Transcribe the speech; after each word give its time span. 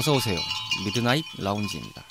어서 0.00 0.14
오세요. 0.14 0.38
미드나잇 0.82 1.22
라운지입니다. 1.36 2.02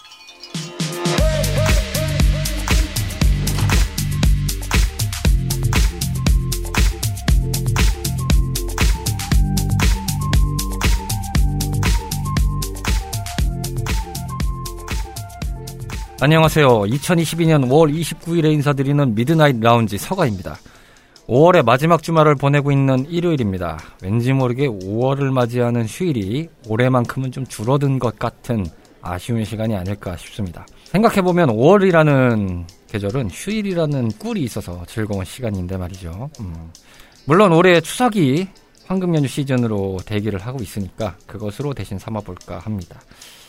안녕하세요. 16.21 16.67
2022년 16.67 17.65
5월 17.65 17.91
29일에 17.91 18.53
인사드리는 18.53 19.15
미드나잇 19.15 19.59
라운지 19.59 19.97
서가입니다. 19.97 20.59
5월의 21.29 21.63
마지막 21.63 22.01
주말을 22.01 22.33
보내고 22.33 22.71
있는 22.71 23.05
일요일입니다. 23.07 23.77
왠지 24.01 24.33
모르게 24.33 24.67
5월을 24.67 25.31
맞이하는 25.31 25.85
휴일이 25.85 26.49
올해만큼은 26.67 27.31
좀 27.31 27.45
줄어든 27.45 27.99
것 27.99 28.17
같은 28.17 28.65
아쉬운 29.03 29.45
시간이 29.45 29.75
아닐까 29.75 30.17
싶습니다. 30.17 30.65
생각해보면 30.85 31.49
5월이라는 31.49 32.65
계절은 32.87 33.29
휴일이라는 33.29 34.09
꿀이 34.17 34.41
있어서 34.41 34.83
즐거운 34.87 35.23
시간인데 35.23 35.77
말이죠. 35.77 36.31
음. 36.39 36.71
물론 37.25 37.53
올해 37.53 37.79
추석이 37.79 38.47
황금 38.87 39.13
연휴 39.13 39.27
시즌으로 39.27 39.99
대기를 40.07 40.39
하고 40.39 40.57
있으니까 40.63 41.15
그것으로 41.27 41.75
대신 41.75 41.99
삼아볼까 41.99 42.57
합니다. 42.57 42.99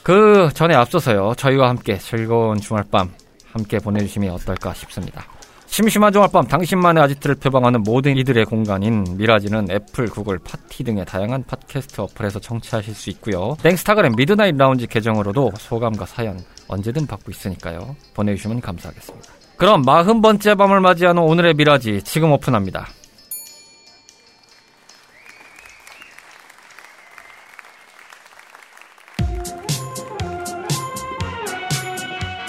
그 0.03 0.51
전에 0.53 0.75
앞서서요, 0.75 1.33
저희와 1.35 1.71
함께 1.71 1.97
즐거운 1.97 2.61
주말밤 2.61 3.11
함께 3.53 3.79
보내주시면 3.79 4.33
어떨까 4.33 4.75
싶습니다. 4.75 5.25
심심한 5.71 6.13
주말밤 6.13 6.49
당신만의 6.49 7.03
아지트를 7.05 7.37
표방하는 7.37 7.85
모든 7.85 8.17
이들의 8.17 8.45
공간인 8.47 9.05
미라지는 9.17 9.71
애플, 9.71 10.09
구글, 10.09 10.39
팟티 10.41 10.83
등의 10.83 11.05
다양한 11.07 11.45
팟캐스트 11.45 12.01
어플에서 12.01 12.41
청취하실 12.41 12.93
수 12.93 13.09
있고요. 13.11 13.57
땡스타그램 13.63 14.15
미드나잇 14.17 14.57
라운지 14.57 14.89
계정으로도 14.89 15.53
소감과 15.57 16.07
사연 16.07 16.41
언제든 16.67 17.07
받고 17.07 17.31
있으니까요. 17.31 17.95
보내주시면 18.15 18.61
감사하겠습니다. 18.61 19.29
그럼 19.57 19.83
40번째 19.83 20.59
밤을 20.59 20.81
맞이하는 20.81 21.23
오늘의 21.23 21.55
미라지 21.55 22.03
지금 22.03 22.33
오픈합니다. 22.33 22.89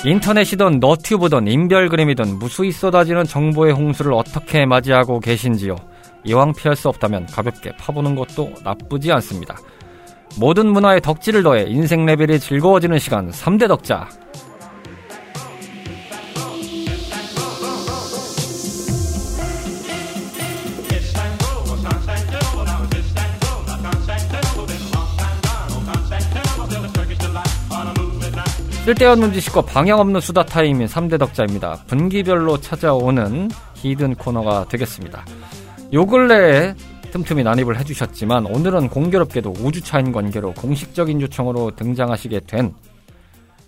인터넷이든 0.04 0.80
너튜브든 0.80 1.48
인별그램이든 1.48 2.40
무수히 2.40 2.72
쏟아지는 2.72 3.24
정보의 3.24 3.74
홍수를 3.74 4.14
어떻게 4.14 4.66
맞이하고 4.66 5.20
계신지요? 5.20 5.76
이왕 6.24 6.54
피할 6.54 6.76
수 6.76 6.90
없다면 6.90 7.28
가볍게 7.28 7.72
파보는 7.78 8.16
것도 8.16 8.52
나쁘지 8.64 9.12
않습니다. 9.12 9.58
모든 10.40 10.72
문화에 10.72 11.00
덕질을 11.02 11.44
더해 11.44 11.66
인생 11.68 12.06
레벨이 12.06 12.40
즐거워지는 12.40 12.98
시간 12.98 13.30
3대 13.30 13.68
덕자. 13.68 14.10
쓸데없는 28.86 29.32
지식과 29.34 29.62
방향 29.62 30.00
없는 30.00 30.20
수다 30.22 30.44
타임인 30.44 30.88
3대 30.88 31.20
덕자입니다. 31.20 31.84
분기별로 31.86 32.60
찾아오는 32.60 33.48
hidden 33.76 34.16
코너가 34.16 34.68
되겠습니다. 34.70 35.24
요 35.94 36.06
근래에 36.08 36.74
틈틈이 37.12 37.44
난입을 37.44 37.78
해주셨지만 37.78 38.48
오늘은 38.48 38.90
공교롭게도 38.90 39.52
우주차인 39.60 40.12
관계로 40.12 40.54
공식적인 40.54 41.22
요청으로 41.22 41.76
등장하시게 41.76 42.40
된 42.48 42.74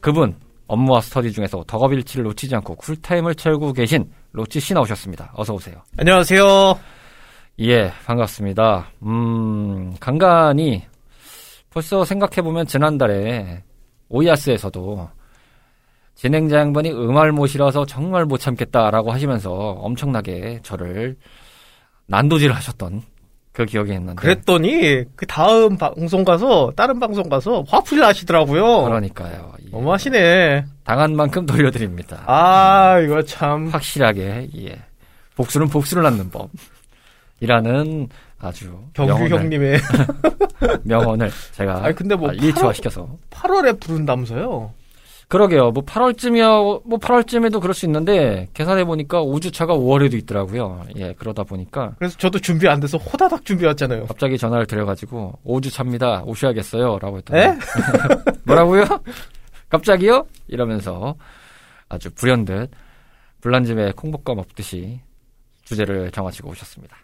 그분 0.01 0.35
업무와 0.65 1.01
스터디 1.01 1.31
중에서 1.31 1.63
덕업일치를 1.67 2.23
놓치지 2.23 2.55
않고 2.55 2.75
쿨타임을 2.77 3.35
채우고 3.35 3.73
계신 3.73 4.09
로치 4.31 4.59
씨 4.59 4.73
나오셨습니다. 4.73 5.31
어서 5.35 5.53
오세요. 5.53 5.75
안녕하세요. 5.95 6.79
예, 7.59 7.91
반갑습니다. 8.07 8.87
음, 9.05 9.93
간간히 9.99 10.83
벌써 11.69 12.03
생각해보면 12.03 12.65
지난달에 12.65 13.61
오이아스에서도 14.09 15.09
진행자 16.15 16.57
양반이 16.57 16.91
음알 16.91 17.31
못이라서 17.31 17.85
정말 17.85 18.25
못 18.25 18.37
참겠다라고 18.37 19.11
하시면서 19.11 19.51
엄청나게 19.51 20.59
저를 20.63 21.17
난도질을 22.07 22.55
하셨던 22.55 23.01
그 23.51 23.65
기억이 23.65 23.93
있는데. 23.93 24.15
그랬더니 24.15 25.03
그 25.15 25.25
다음 25.27 25.77
방송 25.77 26.23
가서 26.23 26.71
다른 26.75 26.99
방송 26.99 27.29
가서 27.29 27.63
화풀이를 27.67 28.07
하시더라고요. 28.07 28.83
그러니까요. 28.83 29.53
예. 29.63 29.69
너무하시네. 29.69 30.65
당한 30.83 31.15
만큼 31.15 31.45
돌려드립니다. 31.45 32.23
아 32.25 32.99
이거 32.99 33.21
참 33.21 33.67
확실하게 33.67 34.49
예 34.57 34.81
복수는 35.35 35.67
복수를 35.67 36.03
낳는 36.03 36.31
법이라는 37.39 38.09
아주 38.43 38.77
경규 38.93 39.27
형님의 39.35 39.79
명언을 40.83 41.31
제가 41.53 41.85
아니, 41.85 41.95
근데 41.95 42.15
뭐 42.15 42.29
아, 42.29 42.33
일치화시켜서 42.33 43.17
8월에 43.31 43.79
부른다면서요? 43.79 44.71
그러게요. 45.29 45.71
뭐 45.71 45.83
8월쯤이야, 45.83 46.81
뭐 46.85 46.99
8월쯤에도 46.99 47.59
그럴 47.59 47.73
수 47.73 47.85
있는데 47.85 48.49
계산해 48.53 48.83
보니까 48.85 49.23
5주차가 49.23 49.69
5월에도 49.69 50.13
있더라고요. 50.15 50.85
예, 50.97 51.13
그러다 51.13 51.43
보니까 51.43 51.95
그래서 51.97 52.17
저도 52.17 52.37
준비 52.39 52.67
안 52.67 52.79
돼서 52.79 52.97
호다닥 52.97 53.45
준비했잖아요. 53.45 54.05
갑자기 54.05 54.37
전화를 54.37 54.67
드려가지고 54.67 55.39
5주차입니다. 55.45 56.27
오셔야겠어요.라고 56.27 57.17
했더니 57.17 57.41
에? 57.41 57.57
뭐라고요? 58.45 58.83
갑자기요? 59.69 60.27
이러면서 60.47 61.15
아주 61.89 62.11
불현듯 62.13 62.69
불난집에 63.41 63.93
콩볶아 63.95 64.35
먹듯이 64.35 64.99
주제를 65.63 66.11
정하시고 66.11 66.49
오셨습니다. 66.49 66.95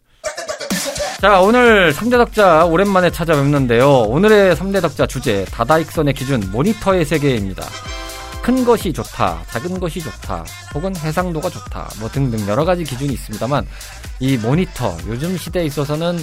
자, 1.22 1.42
오늘 1.42 1.92
3대 1.92 2.12
덕자 2.12 2.66
오랜만에 2.66 3.10
찾아뵙는데요. 3.12 4.04
오늘의 4.04 4.56
3대 4.56 4.82
덕자 4.82 5.06
주제, 5.06 5.44
다다익선의 5.52 6.14
기준, 6.14 6.42
모니터의 6.50 7.04
세계입니다. 7.04 7.66
큰 8.42 8.64
것이 8.64 8.94
좋다, 8.94 9.44
작은 9.48 9.82
것이 9.82 10.00
좋다, 10.00 10.46
혹은 10.74 10.96
해상도가 10.96 11.50
좋다, 11.50 11.90
뭐 12.00 12.08
등등 12.08 12.48
여러 12.48 12.64
가지 12.64 12.86
기준이 12.86 13.12
있습니다만, 13.12 13.68
이 14.22 14.38
모니터, 14.38 14.96
요즘 15.10 15.36
시대에 15.36 15.66
있어서는 15.66 16.20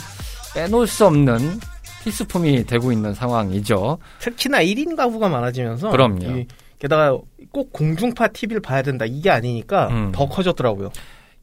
빼놓을 0.55 0.87
수 0.87 1.05
없는 1.05 1.61
필수품이 2.03 2.65
되고 2.65 2.91
있는 2.91 3.13
상황이죠. 3.13 3.99
특히나 4.21 4.63
1인 4.63 4.97
가구가 4.97 5.29
많아지면서 5.29 5.91
그럼요. 5.91 6.25
이, 6.25 6.47
게다가 6.79 7.19
꼭 7.53 7.71
공중파 7.71 8.29
TV를 8.29 8.63
봐야 8.63 8.81
된다 8.81 9.05
이게 9.05 9.29
아니니까 9.29 9.89
음. 9.89 10.13
더 10.13 10.27
커졌더라고요. 10.27 10.91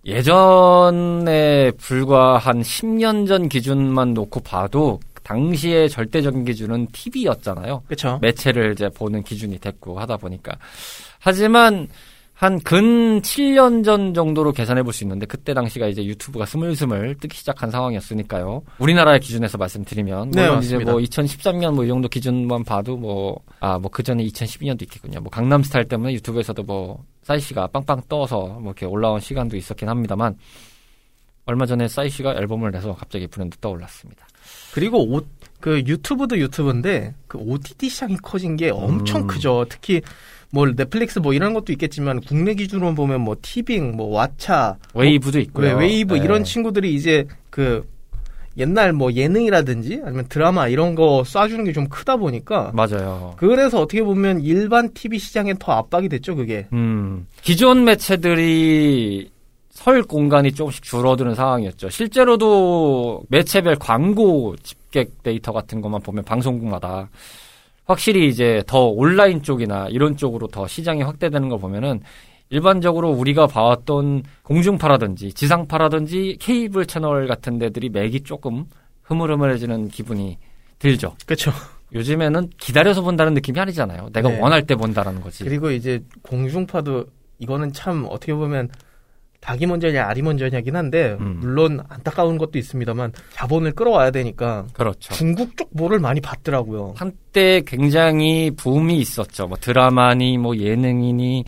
예전에 0.05 1.71
불과 1.77 2.37
한 2.37 2.61
10년 2.61 3.27
전 3.27 3.47
기준만 3.49 4.13
놓고 4.13 4.41
봐도 4.41 4.99
당시의 5.23 5.89
절대적인 5.89 6.43
기준은 6.43 6.87
TV였잖아요. 6.91 7.83
그렇죠? 7.87 8.19
매체를 8.21 8.73
이제 8.73 8.89
보는 8.89 9.23
기준이 9.23 9.59
됐고 9.59 9.99
하다 9.99 10.17
보니까. 10.17 10.57
하지만 11.19 11.87
한 12.33 12.59
근 12.59 13.21
7년 13.21 13.85
전 13.85 14.13
정도로 14.13 14.51
계산해 14.51 14.83
볼 14.83 14.91
수 14.91 15.05
있는데 15.05 15.25
그때 15.25 15.53
당시가 15.53 15.87
이제 15.87 16.03
유튜브가 16.03 16.45
스물스물 16.45 17.15
뜨기 17.21 17.37
시작한 17.37 17.71
상황이었으니까요. 17.71 18.63
우리나라의 18.79 19.21
기준에서 19.21 19.57
말씀드리면 19.57 20.31
네, 20.31 20.41
물론 20.41 20.61
이제 20.63 20.75
맞습니다. 20.75 20.91
뭐 20.91 20.99
2013년 20.99 21.73
뭐 21.73 21.85
이 21.85 21.87
정도 21.87 22.09
기준만 22.09 22.65
봐도 22.65 22.97
뭐 22.97 23.37
아 23.61 23.77
뭐 23.79 23.89
그 23.89 24.03
전에 24.03 24.25
2012년도 24.25 24.81
있겠군요. 24.81 25.21
뭐 25.21 25.29
강남 25.29 25.63
스타일 25.63 25.85
때문에 25.87 26.11
유튜브에서도 26.13 26.61
뭐 26.63 27.05
싸이씨가 27.23 27.67
빵빵 27.67 28.03
떠서 28.07 28.47
뭐 28.47 28.63
이렇게 28.65 28.85
올라온 28.85 29.19
시간도 29.19 29.57
있었긴 29.57 29.89
합니다만 29.89 30.37
얼마 31.45 31.65
전에 31.65 31.87
싸이씨가 31.87 32.35
앨범을 32.35 32.71
내서 32.71 32.93
갑자기 32.95 33.27
불현듯 33.27 33.59
떠올랐습니다. 33.59 34.25
그리고 34.73 35.03
오, 35.03 35.21
그 35.59 35.79
유튜브도 35.85 36.37
유튜브인데 36.39 37.15
그 37.27 37.37
OTT 37.37 37.89
시장이 37.89 38.17
커진 38.17 38.55
게 38.55 38.69
엄청 38.69 39.21
음. 39.21 39.27
크죠. 39.27 39.65
특히 39.69 40.01
뭐 40.51 40.67
넷플릭스 40.73 41.19
뭐 41.19 41.33
이런 41.33 41.53
것도 41.53 41.71
있겠지만 41.73 42.21
국내 42.21 42.53
기준으로 42.53 42.93
보면 42.93 43.21
뭐 43.21 43.35
티빙, 43.41 43.95
뭐 43.95 44.21
왓챠, 44.21 44.77
웨이브도 44.93 45.39
있고요. 45.39 45.69
왜 45.69 45.73
웨이브 45.73 46.15
네. 46.15 46.23
이런 46.23 46.43
친구들이 46.43 46.93
이제 46.93 47.25
그 47.49 47.89
옛날 48.57 48.93
뭐 48.93 49.11
예능이라든지 49.11 50.01
아니면 50.05 50.25
드라마 50.29 50.67
이런 50.67 50.93
거 50.95 51.23
쏴주는 51.25 51.65
게 51.65 51.73
좀 51.73 51.87
크다 51.89 52.17
보니까 52.17 52.71
맞아요. 52.73 53.33
그래서 53.37 53.81
어떻게 53.81 54.03
보면 54.03 54.41
일반 54.41 54.93
TV 54.93 55.17
시장에 55.17 55.53
더 55.59 55.71
압박이 55.71 56.07
됐죠 56.09 56.35
그게. 56.35 56.67
음, 56.73 57.25
기존 57.41 57.83
매체들이 57.83 59.31
설 59.71 60.03
공간이 60.03 60.51
조금씩 60.51 60.83
줄어드는 60.83 61.33
상황이었죠. 61.33 61.89
실제로도 61.89 63.23
매체별 63.29 63.77
광고 63.79 64.55
집객 64.61 65.23
데이터 65.23 65.51
같은 65.51 65.81
것만 65.81 66.01
보면 66.01 66.23
방송국마다 66.23 67.09
확실히 67.85 68.27
이제 68.29 68.63
더 68.67 68.85
온라인 68.85 69.41
쪽이나 69.41 69.87
이런 69.89 70.15
쪽으로 70.15 70.47
더 70.47 70.67
시장이 70.67 71.01
확대되는 71.01 71.49
걸 71.49 71.59
보면은 71.59 72.01
일반적으로 72.53 73.09
우리가 73.09 73.47
봐왔던 73.47 74.21
공중파라든지 74.43 75.33
지상파라든지 75.33 76.37
케이블 76.39 76.85
채널 76.85 77.27
같은 77.27 77.57
데들이 77.57 77.89
맥이 77.89 78.21
조금 78.21 78.65
흐물흐물해지는 79.01 79.87
기분이 79.87 80.37
들죠. 80.77 81.15
그렇죠. 81.25 81.51
요즘에는 81.93 82.51
기다려서 82.59 83.01
본다는 83.01 83.33
느낌이 83.33 83.59
아니잖아요. 83.59 84.09
내가 84.13 84.29
네. 84.29 84.39
원할 84.39 84.67
때 84.67 84.75
본다라는 84.75 85.21
거지. 85.21 85.43
그리고 85.43 85.71
이제 85.71 86.03
공중파도 86.21 87.05
이거는 87.39 87.73
참 87.73 88.05
어떻게 88.07 88.35
보면 88.35 88.69
닭이 89.41 89.65
먼저냐 89.65 90.05
알이 90.05 90.21
먼저냐긴 90.21 90.75
한데 90.75 91.17
음. 91.19 91.37
물론 91.39 91.83
안타까운 91.89 92.37
것도 92.37 92.59
있습니다만 92.59 93.13
자본을 93.31 93.71
끌어와야 93.71 94.11
되니까 94.11 94.67
그렇죠. 94.73 95.11
중국 95.11 95.57
쪽 95.57 95.69
뭐를 95.73 95.97
많이 95.97 96.21
받더라고요. 96.21 96.93
한때 96.97 97.63
굉장히 97.65 98.51
붐이 98.51 98.99
있었죠. 98.99 99.47
뭐 99.47 99.57
드라마니 99.59 100.37
뭐 100.37 100.55
예능이니 100.55 101.45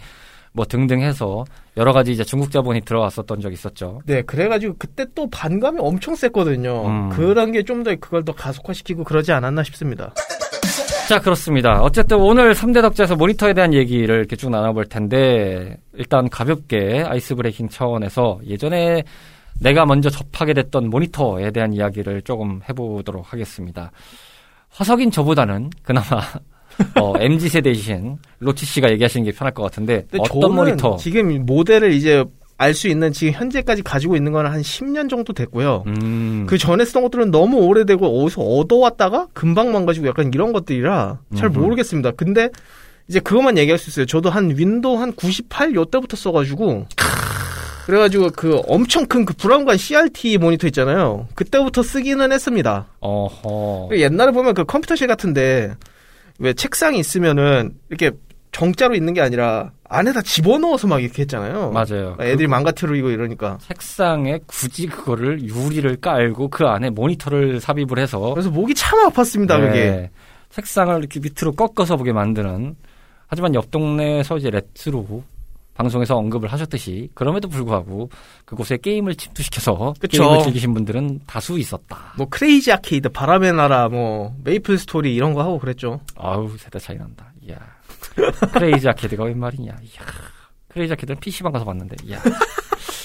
뭐 0.56 0.66
등등 0.66 1.02
해서 1.02 1.44
여러 1.78 1.92
가지 1.92 2.12
이제 2.14 2.24
중국 2.24 2.50
자본이 2.52 2.82
들어왔었던 2.82 3.42
적이 3.42 3.54
있었죠. 3.54 4.00
네, 4.06 4.22
그래가지고 4.22 4.76
그때 4.80 5.06
또 5.14 5.30
반감이 5.30 5.78
엄청 5.82 6.16
셌거든요. 6.16 6.88
음. 6.88 7.10
그런 7.10 7.52
게 7.52 7.62
좀 7.64 7.84
더 7.84 7.94
그걸 8.00 8.24
더 8.24 8.32
가속화시키고 8.34 9.04
그러지 9.04 9.32
않았나 9.34 9.64
싶습니다. 9.64 10.14
자, 11.10 11.20
그렇습니다. 11.20 11.82
어쨌든 11.82 12.18
오늘 12.18 12.54
3대 12.54 12.82
덕자에서 12.82 13.16
모니터에 13.16 13.54
대한 13.54 13.74
얘기를 13.74 14.16
이렇게 14.16 14.36
쭉 14.36 14.50
나눠볼 14.50 14.86
텐데, 14.86 15.78
일단 15.94 16.28
가볍게 16.30 17.04
아이스 17.06 17.36
브레이킹 17.36 17.70
차원에서 17.70 18.40
예전에 18.48 19.04
내가 19.62 19.86
먼저 19.86 20.10
접하게 20.10 20.54
됐던 20.54 20.90
모니터에 20.90 21.52
대한 21.52 21.74
이야기를 21.74 22.24
조금 22.24 22.62
해보도록 22.68 23.32
하겠습니다. 23.32 23.92
화석인 24.70 25.12
저보다는 25.12 25.70
그나마 25.84 26.22
어, 27.00 27.14
MZ세대이신 27.20 28.18
로치 28.40 28.66
씨가 28.66 28.90
얘기하시는 28.92 29.24
게 29.26 29.32
편할 29.32 29.54
것 29.54 29.64
같은데, 29.64 30.06
어떤 30.18 30.54
모니터? 30.56 30.98
지금 30.98 31.46
모델을 31.46 31.94
이제 31.94 32.24
알 32.58 32.74
수 32.74 32.88
있는 32.88 33.12
지금 33.12 33.34
현재까지 33.34 33.82
가지고 33.82 34.16
있는 34.16 34.32
거는 34.32 34.50
한 34.50 34.62
10년 34.62 35.10
정도 35.10 35.34
됐고요. 35.34 35.84
음, 35.88 36.46
그 36.48 36.58
전에 36.58 36.86
쓰던 36.86 37.04
것들은 37.04 37.30
너무 37.32 37.58
오래되고 37.58 38.24
어디서 38.24 38.42
얻어왔다가 38.42 39.28
금방 39.34 39.74
망가지고 39.74 40.08
약간 40.08 40.32
이런 40.34 40.54
것들이라 40.54 41.20
잘 41.36 41.48
음흠. 41.50 41.60
모르겠습니다. 41.60 42.12
근데 42.12 42.50
이제 43.10 43.20
그것만 43.20 43.58
얘기할 43.58 43.78
수 43.78 43.90
있어요. 43.90 44.06
저도 44.06 44.30
한 44.30 44.58
윈도우 44.58 44.98
한 44.98 45.12
98 45.14 45.76
요때부터 45.76 46.16
써가지고 46.16 46.86
그래가지고 47.86 48.30
그 48.36 48.62
엄청 48.68 49.06
큰 49.06 49.26
그 49.26 49.34
브라운관 49.34 49.78
CRT 49.78 50.38
모니터 50.38 50.66
있잖아요. 50.68 51.28
그때부터 51.36 51.84
쓰기는 51.84 52.32
했습니다. 52.32 52.86
어허. 53.02 53.90
옛날에 53.98 54.32
보면 54.32 54.54
그 54.54 54.64
컴퓨터실 54.64 55.08
같은데 55.08 55.76
왜 56.40 56.54
책상이 56.54 57.00
있으면은 57.00 57.76
이렇게 57.90 58.12
정자로 58.52 58.96
있는 58.96 59.14
게 59.14 59.22
아니라 59.22 59.72
안에다 59.88 60.22
집어넣어서 60.22 60.88
막 60.88 61.04
이렇게 61.04 61.24
했잖아요. 61.24 61.72
맞아요. 61.72 62.18
애들이 62.20 62.48
망가뜨리고 62.48 63.10
이러니까. 63.10 63.58
책상에 63.62 64.40
굳이 64.48 64.88
그거를 64.88 65.44
유리를 65.44 65.96
깔고 65.98 66.50
그 66.50 66.66
안에 66.66 66.90
모니터를 66.90 67.60
삽입을 67.60 68.00
해서 68.00 68.20
그래서 68.34 68.50
목이 68.50 68.74
참 68.74 69.00
아팠습니다, 69.10 69.60
그게. 69.60 69.92
네. 69.92 70.12
책상을 70.50 70.98
이렇게 70.98 71.20
밑으로 71.20 71.52
꺾어서 71.52 71.98
보게 71.98 72.14
만드는 72.14 72.76
하지만 73.28 73.56
옆 73.56 73.72
동네에서 73.72 74.38
이제 74.38 74.50
레트로 74.50 75.24
방송에서 75.76 76.16
언급을 76.16 76.52
하셨듯이 76.52 77.10
그럼에도 77.14 77.48
불구하고 77.48 78.10
그곳에 78.46 78.78
게임을 78.78 79.16
침투시켜서 79.16 79.94
그쵸. 80.00 80.24
게임을 80.24 80.44
즐기신 80.44 80.74
분들은 80.74 81.20
다수 81.28 81.60
있었다. 81.60 82.14
뭐 82.18 82.28
크레이지 82.30 82.72
아케이드, 82.72 83.10
바람의 83.10 83.54
나라, 83.54 83.88
뭐 83.90 84.34
메이플 84.44 84.78
스토리 84.78 85.14
이런 85.14 85.34
거 85.34 85.44
하고 85.44 85.60
그랬죠. 85.60 86.00
아우 86.16 86.58
세대 86.58 86.80
차이 86.80 86.98
난다. 86.98 87.32
이야. 87.44 87.58
크레이지 88.54 88.88
아케이드가 88.90 89.26
웬 89.26 89.38
말이냐. 89.38 89.74
이야. 89.82 90.06
크레이지 90.70 90.94
아케이드는 90.94 91.20
PC방 91.20 91.52
가서 91.52 91.66
봤는데. 91.66 91.98
이야. 92.06 92.22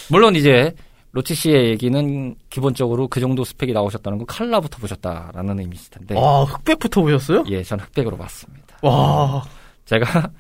물론 0.09 0.37
이제 0.37 0.73
로치 1.13 1.35
씨의 1.35 1.71
얘기는 1.71 2.37
기본적으로 2.51 3.09
그 3.09 3.19
정도 3.19 3.43
스펙이 3.43 3.73
나오셨다는 3.73 4.19
건 4.19 4.27
칼라부터 4.29 4.79
보셨다라는 4.79 5.59
의미일 5.59 5.83
텐데. 5.91 6.15
와, 6.15 6.45
흑백부터 6.45 7.01
보셨어요? 7.01 7.45
예, 7.49 7.65
전 7.65 7.81
흑백으로 7.81 8.17
봤습니다. 8.17 8.79
와, 8.83 9.43
제가 9.87 10.31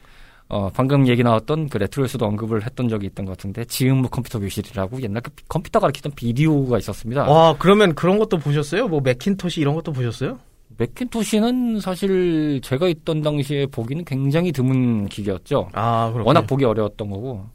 어, 0.50 0.68
방금 0.68 1.06
얘기 1.06 1.22
나왔던 1.22 1.68
그 1.68 1.78
레트로에서도 1.78 2.26
언급을 2.26 2.66
했던 2.66 2.88
적이 2.88 3.06
있던 3.06 3.24
것 3.24 3.36
같은데 3.36 3.64
지음무 3.64 4.08
컴퓨터 4.08 4.40
교실이라고 4.40 5.00
옛날 5.00 5.22
그 5.22 5.30
컴퓨터 5.48 5.78
가르치던 5.78 6.12
비디오가 6.16 6.76
있었습니다. 6.78 7.22
와, 7.22 7.54
그러면 7.56 7.94
그런 7.94 8.18
것도 8.18 8.38
보셨어요? 8.38 8.88
뭐 8.88 9.00
맥킨토시 9.00 9.60
이런 9.60 9.76
것도 9.76 9.92
보셨어요? 9.92 10.38
맥킨토시는 10.76 11.78
사실 11.80 12.60
제가 12.64 12.88
있던 12.88 13.22
당시에 13.22 13.66
보기는 13.66 14.04
굉장히 14.04 14.50
드문 14.50 15.08
기계였죠. 15.08 15.68
아, 15.72 16.06
그렇군요. 16.06 16.26
워낙 16.26 16.46
보기 16.48 16.64
어려웠던 16.64 17.08
거고 17.10 17.46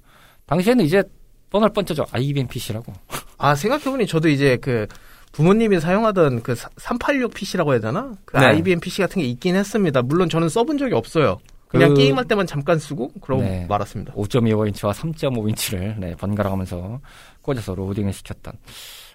당시에는 0.46 0.86
이제 0.86 1.04
뻔할 1.50 1.72
뻔짜죠. 1.74 2.06
IBM 2.12 2.48
PC라고. 2.48 2.94
아, 3.38 3.56
생각해보니 3.56 4.08
저도 4.08 4.30
이제 4.30 4.58
그 4.62 4.88
부모님이 5.34 5.82
사용하던 5.82 6.44
그 6.44 6.56
386 6.78 7.34
PC라고 7.34 7.74
해야 7.74 7.82
되나? 7.82 8.14
그 8.24 8.38
네. 8.38 8.46
IBM 8.46 8.80
PC 8.80 9.02
같은 9.02 9.22
게 9.22 9.28
있긴 9.28 9.56
했습니다. 9.58 10.02
물론 10.02 10.30
저는 10.30 10.48
써본 10.48 10.78
적이 10.78 10.94
없어요. 10.94 11.40
그냥 11.76 11.94
그- 11.94 11.96
게임할 11.96 12.26
때만 12.26 12.48
잠깐 12.48 12.80
쓰고 12.80 13.12
그러고 13.22 13.44
네. 13.44 13.66
말았습니다. 13.68 14.14
5.25인치와 14.14 14.94
3.5인치를 14.94 16.00
네, 16.00 16.16
번갈아 16.16 16.50
가면서 16.50 17.00
꽂아서 17.42 17.76
로딩을 17.76 18.14
시켰던. 18.14 18.54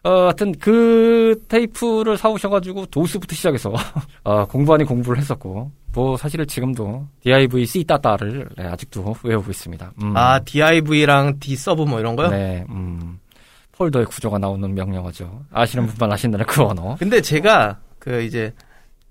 어, 0.02 0.10
하여튼 0.24 0.52
그 0.58 1.42
테이프를 1.48 2.16
사오셔가지고 2.16 2.86
도스부터 2.86 3.34
시작해서 3.34 3.72
어, 4.24 4.46
공부 4.46 4.72
아닌 4.72 4.86
공부를 4.86 5.18
했었고 5.18 5.70
뭐 5.92 6.16
사실은 6.16 6.46
지금도 6.46 7.06
dir 7.22 7.66
c 7.66 7.84
따따를 7.84 8.48
네, 8.56 8.64
아직도 8.66 9.16
외우고 9.24 9.50
있습니다. 9.50 9.92
음, 10.02 10.16
아, 10.16 10.38
DIR이랑 10.38 11.38
D 11.40 11.51
sub 11.51 11.82
뭐 11.82 12.00
이런 12.00 12.16
거요? 12.16 12.30
네, 12.30 12.64
음, 12.70 13.18
폴더의 13.72 14.06
구조가 14.06 14.38
나오는 14.38 14.72
명령어죠. 14.74 15.44
아시는 15.52 15.86
분만 15.86 16.12
아신다는 16.12 16.46
그 16.46 16.62
언어. 16.62 16.96
근데 16.98 17.20
제가 17.20 17.78
그 17.98 18.22
이제 18.22 18.54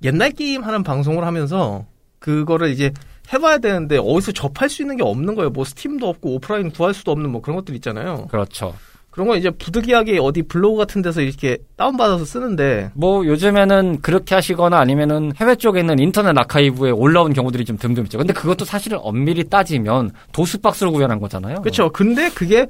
옛날 0.03 0.31
게임 0.31 0.63
하는 0.63 0.81
방송을 0.83 1.23
하면서 1.25 1.85
그거를 2.19 2.69
이제 2.69 2.91
해봐야 3.31 3.59
되는데 3.59 3.97
어디서 3.97 4.31
접할 4.31 4.69
수 4.69 4.81
있는 4.81 4.97
게 4.97 5.03
없는 5.03 5.35
거예요. 5.35 5.49
뭐 5.49 5.63
스팀도 5.63 6.07
없고 6.07 6.35
오프라인 6.35 6.71
구할 6.71 6.93
수도 6.93 7.11
없는 7.11 7.29
뭐 7.31 7.41
그런 7.41 7.55
것들 7.57 7.75
있잖아요. 7.75 8.27
그렇죠. 8.29 8.73
그런 9.11 9.27
거 9.27 9.35
이제 9.35 9.49
부득이하게 9.49 10.19
어디 10.19 10.43
블로그 10.43 10.77
같은 10.77 11.01
데서 11.01 11.21
이렇게 11.21 11.57
다운받아서 11.77 12.25
쓰는데 12.25 12.91
뭐 12.93 13.25
요즘에는 13.25 14.01
그렇게 14.01 14.35
하시거나 14.35 14.77
아니면은 14.77 15.31
해외 15.35 15.55
쪽에 15.55 15.79
있는 15.79 15.99
인터넷 15.99 16.37
아카이브에 16.37 16.91
올라온 16.91 17.33
경우들이 17.33 17.65
좀 17.65 17.77
듬듬 17.77 18.05
있죠. 18.05 18.17
근데 18.17 18.33
그것도 18.33 18.65
사실은 18.65 18.99
엄밀히 19.01 19.43
따지면 19.49 20.11
도스박스로 20.31 20.91
구현한 20.91 21.19
거잖아요. 21.19 21.61
그렇죠. 21.61 21.89
근데 21.89 22.29
그게 22.29 22.67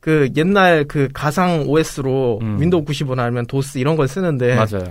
그 0.00 0.30
옛날 0.36 0.84
그 0.84 1.08
가상 1.12 1.64
OS로 1.68 2.38
음. 2.40 2.60
윈도우 2.60 2.84
95나 2.84 3.20
아니면 3.20 3.46
도스 3.46 3.78
이런 3.78 3.96
걸 3.96 4.08
쓰는데 4.08 4.54
맞아요. 4.54 4.90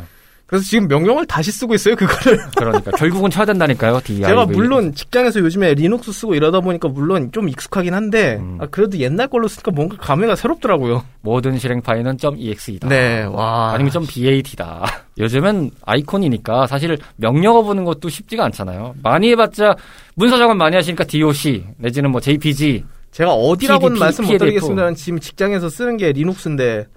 그래서 0.50 0.66
지금 0.66 0.88
명령을 0.88 1.28
다시 1.28 1.52
쓰고 1.52 1.76
있어요. 1.76 1.96
그거를 1.96 2.40
그러니까 2.58 2.90
결국은 2.92 3.30
쳐야 3.30 3.46
된다니까요. 3.46 4.02
DIR. 4.04 4.26
제가 4.26 4.48
물론 4.48 4.96
직장에서 4.96 5.42
요즘에 5.42 5.76
리눅스 5.76 6.12
쓰고 6.12 6.34
이러다 6.34 6.60
보니까 6.62 6.88
물론 6.88 7.32
좀 7.32 7.48
익숙하긴 7.50 7.94
한데 7.94 8.38
음. 8.40 8.58
아, 8.60 8.66
그래도 8.66 8.98
옛날 8.98 9.28
걸로 9.28 9.48
쓰니까 9.48 9.70
뭔가 9.70 9.96
감회가 9.98 10.36
새롭더라고요. 10.36 11.04
모든 11.22 11.60
실행 11.60 11.82
파일은 11.84 12.18
.exe다. 12.40 12.88
네, 12.90 13.26
와. 13.26 13.74
아니면 13.74 13.92
.bat다. 14.08 14.86
요즘은 15.20 15.70
아이콘이니까 15.86 16.66
사실 16.66 16.98
명령어 17.18 17.62
보는 17.62 17.84
것도 17.84 18.10
쉽지가 18.10 18.44
않잖아요. 18.46 18.96
많이 19.04 19.30
해봤자 19.30 19.76
문서 20.16 20.40
작업 20.40 20.58
많이 20.58 20.76
하시니까 20.76 21.04
DOC 21.04 21.64
내지는 21.78 22.10
뭐 22.10 22.20
JPG. 22.20 22.86
제가 23.12 23.34
어디라고는 23.34 23.94
PDP, 23.96 24.00
말씀 24.00 24.26
못. 24.26 24.38
드리겠습니다만 24.40 24.96
지금 24.96 25.20
직장에서 25.20 25.70
쓰는 25.70 25.98
게 25.98 26.12
리눅스인데 26.12 26.88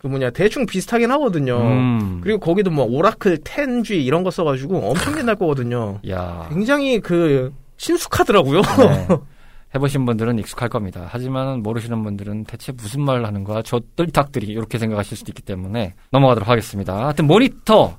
그 0.00 0.06
뭐냐 0.06 0.30
대충 0.30 0.64
비슷하긴 0.64 1.10
하거든요. 1.12 1.58
음. 1.58 2.20
그리고 2.22 2.40
거기도 2.40 2.70
뭐 2.70 2.86
오라클 2.86 3.38
10G 3.38 4.02
이런 4.02 4.22
거 4.22 4.30
써가지고 4.30 4.90
엄청 4.90 5.18
옛날 5.18 5.36
거거든요. 5.36 5.98
야. 6.08 6.46
굉장히 6.50 7.00
그 7.00 7.52
신숙하더라고요. 7.76 8.62
네. 8.62 9.08
해보신 9.74 10.04
분들은 10.04 10.38
익숙할 10.38 10.68
겁니다. 10.68 11.06
하지만 11.08 11.62
모르시는 11.62 12.02
분들은 12.02 12.44
대체 12.44 12.72
무슨 12.72 13.02
말을 13.02 13.24
하는 13.26 13.44
거야? 13.44 13.62
저 13.62 13.80
뜰탁들이 13.94 14.46
이렇게 14.46 14.78
생각하실 14.78 15.18
수도 15.18 15.30
있기 15.30 15.42
때문에 15.42 15.94
넘어가도록 16.10 16.48
하겠습니다. 16.48 17.04
하여튼 17.04 17.26
모니터 17.26 17.96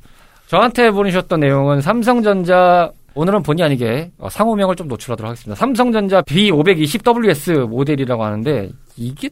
저한테 0.48 0.92
보내셨던 0.92 1.40
내용은 1.40 1.82
삼성전자 1.82 2.92
오늘은 3.14 3.44
본의 3.44 3.66
아니게 3.66 4.12
어, 4.18 4.28
상호명을 4.28 4.76
좀 4.76 4.88
노출하도록 4.88 5.30
하겠습니다. 5.30 5.58
삼성전자 5.58 6.22
B520WS 6.24 7.68
모델이라고 7.68 8.24
하는데 8.24 8.70
이게 8.98 9.30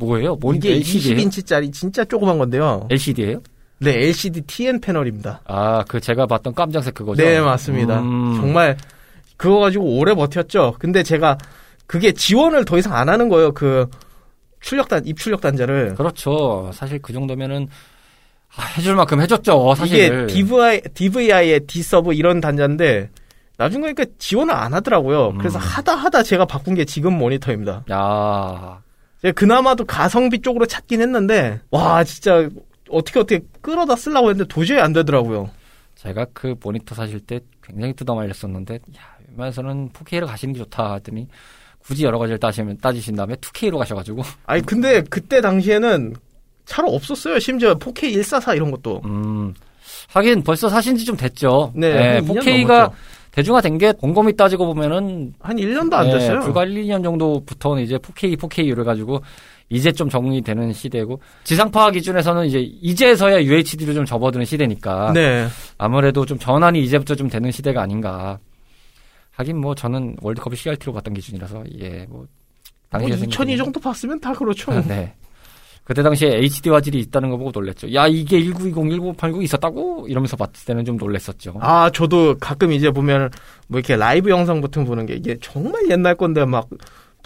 뭐예요? 0.00 0.36
모니터 0.36 0.68
이게 0.68 0.76
LCD예요? 0.76 1.16
20인치짜리 1.28 1.72
진짜 1.72 2.04
조그만 2.04 2.38
건데요. 2.38 2.88
LCD예요? 2.90 3.40
네, 3.78 3.92
LCD 3.92 4.42
TN 4.42 4.80
패널입니다. 4.80 5.40
아, 5.46 5.84
그 5.84 6.00
제가 6.00 6.26
봤던 6.26 6.54
깜장색 6.54 6.94
그거죠? 6.94 7.22
네, 7.22 7.40
맞습니다. 7.40 8.00
음. 8.00 8.34
정말 8.36 8.76
그거 9.36 9.58
가지고 9.60 9.98
오래 9.98 10.14
버텼죠. 10.14 10.74
근데 10.78 11.02
제가 11.02 11.38
그게 11.86 12.12
지원을 12.12 12.64
더 12.64 12.76
이상 12.78 12.94
안 12.94 13.08
하는 13.08 13.28
거예요. 13.28 13.52
그 13.52 13.86
출력단 14.60 15.06
입출력 15.06 15.40
단자를. 15.40 15.94
그렇죠. 15.94 16.70
사실 16.74 17.00
그 17.00 17.12
정도면은 17.12 17.68
아, 18.56 18.62
해줄 18.76 18.94
만큼 18.96 19.20
해줬죠. 19.20 19.74
사실 19.76 19.96
이게 19.96 20.26
DVI, 20.26 20.82
DVI의 20.92 21.66
D서브 21.66 22.12
이런 22.14 22.40
단자인데 22.40 23.10
나중 23.56 23.80
보니까 23.80 24.04
지원을 24.18 24.54
안 24.54 24.74
하더라고요. 24.74 25.28
음. 25.30 25.38
그래서 25.38 25.58
하다 25.58 25.94
하다 25.94 26.22
제가 26.22 26.44
바꾼 26.44 26.74
게 26.74 26.84
지금 26.84 27.16
모니터입니다. 27.16 27.84
야, 27.90 28.82
그나마도 29.34 29.84
가성비 29.84 30.40
쪽으로 30.40 30.66
찾긴 30.66 31.00
했는데 31.00 31.60
와 31.70 32.02
진짜 32.04 32.48
어떻게 32.88 33.20
어떻게 33.20 33.40
끌어다 33.60 33.96
쓰려고 33.96 34.30
했는데 34.30 34.48
도저히 34.52 34.80
안 34.80 34.92
되더라고요. 34.92 35.50
제가 35.96 36.26
그 36.32 36.54
모니터 36.62 36.94
사실 36.94 37.20
때 37.20 37.40
굉장히 37.62 37.92
뜯어말렸었는데, 37.92 38.74
야, 38.74 39.00
웬만해서는 39.28 39.90
4K로 39.90 40.26
가시는 40.26 40.54
게 40.54 40.58
좋다 40.60 40.92
하더니, 40.92 41.28
굳이 41.84 42.04
여러 42.04 42.18
가지를 42.18 42.38
따시면, 42.38 42.78
따지신 42.78 43.14
다음에 43.16 43.34
2K로 43.34 43.76
가셔가지고, 43.78 44.22
아니 44.46 44.62
근데 44.64 45.02
그때 45.02 45.42
당시에는 45.42 46.14
차로 46.64 46.88
없었어요. 46.88 47.38
심지어 47.38 47.74
4K 47.74 48.14
144 48.14 48.54
이런 48.54 48.70
것도. 48.70 49.02
음, 49.04 49.52
하긴 50.08 50.42
벌써 50.42 50.70
사신 50.70 50.96
지 50.96 51.04
좀 51.04 51.16
됐죠. 51.18 51.72
네, 51.76 52.14
한 52.14 52.24
2년 52.24 52.40
4K가 52.40 52.66
넘었죠. 52.68 52.94
대중화된 53.32 53.78
게 53.78 53.92
곰곰이 53.92 54.36
따지고 54.36 54.66
보면은, 54.66 55.34
한 55.38 55.56
1년도 55.56 55.92
안 55.94 56.08
예, 56.08 56.12
됐어요. 56.12 56.40
불과 56.40 56.64
1, 56.64 56.84
2년 56.84 57.02
정도부터는 57.02 57.82
이제 57.82 57.96
4K, 57.98 58.36
4K 58.36 58.66
이래 58.66 58.82
가지고 58.82 59.20
이제 59.68 59.92
좀 59.92 60.08
정리되는 60.08 60.72
시대고 60.72 61.20
지상파 61.44 61.92
기준에서는 61.92 62.46
이제 62.46 62.58
이제서야 62.60 63.42
UHD로 63.44 63.94
좀 63.94 64.04
접어드는 64.04 64.44
시대니까 64.44 65.12
네. 65.12 65.46
아무래도 65.78 66.26
좀 66.26 66.38
전환이 66.38 66.82
이제부터 66.82 67.14
좀 67.14 67.28
되는 67.28 67.50
시대가 67.52 67.82
아닌가. 67.82 68.38
하긴 69.30 69.58
뭐 69.58 69.74
저는 69.74 70.16
월드컵을 70.20 70.56
CRT로 70.56 70.92
봤던 70.92 71.14
기준이라서 71.14 71.64
예, 71.78 72.04
뭐뭐 72.08 72.26
당시에 72.90 73.26
2002 73.26 73.56
정도 73.56 73.78
봤으면 73.80 74.20
다 74.20 74.32
그렇죠. 74.32 74.72
네. 74.88 75.14
그때 75.84 76.02
당시에 76.02 76.36
HD 76.36 76.70
화질이 76.70 76.98
있다는 77.00 77.30
거 77.30 77.36
보고 77.36 77.50
놀랬죠. 77.52 77.92
야, 77.94 78.06
이게 78.06 78.40
1920, 78.42 78.72
1980 79.18 79.42
있었다고? 79.42 80.06
이러면서 80.08 80.36
봤을 80.36 80.52
때는 80.66 80.84
좀 80.84 80.96
놀랬었죠. 80.96 81.54
아, 81.60 81.90
저도 81.90 82.36
가끔 82.38 82.72
이제 82.72 82.90
보면 82.90 83.30
뭐 83.66 83.80
이렇게 83.80 83.96
라이브 83.96 84.30
영상 84.30 84.60
같은 84.60 84.84
거 84.84 84.90
보는 84.90 85.06
게 85.06 85.14
이게 85.14 85.36
정말 85.40 85.90
옛날 85.90 86.14
건데 86.14 86.44
막 86.44 86.68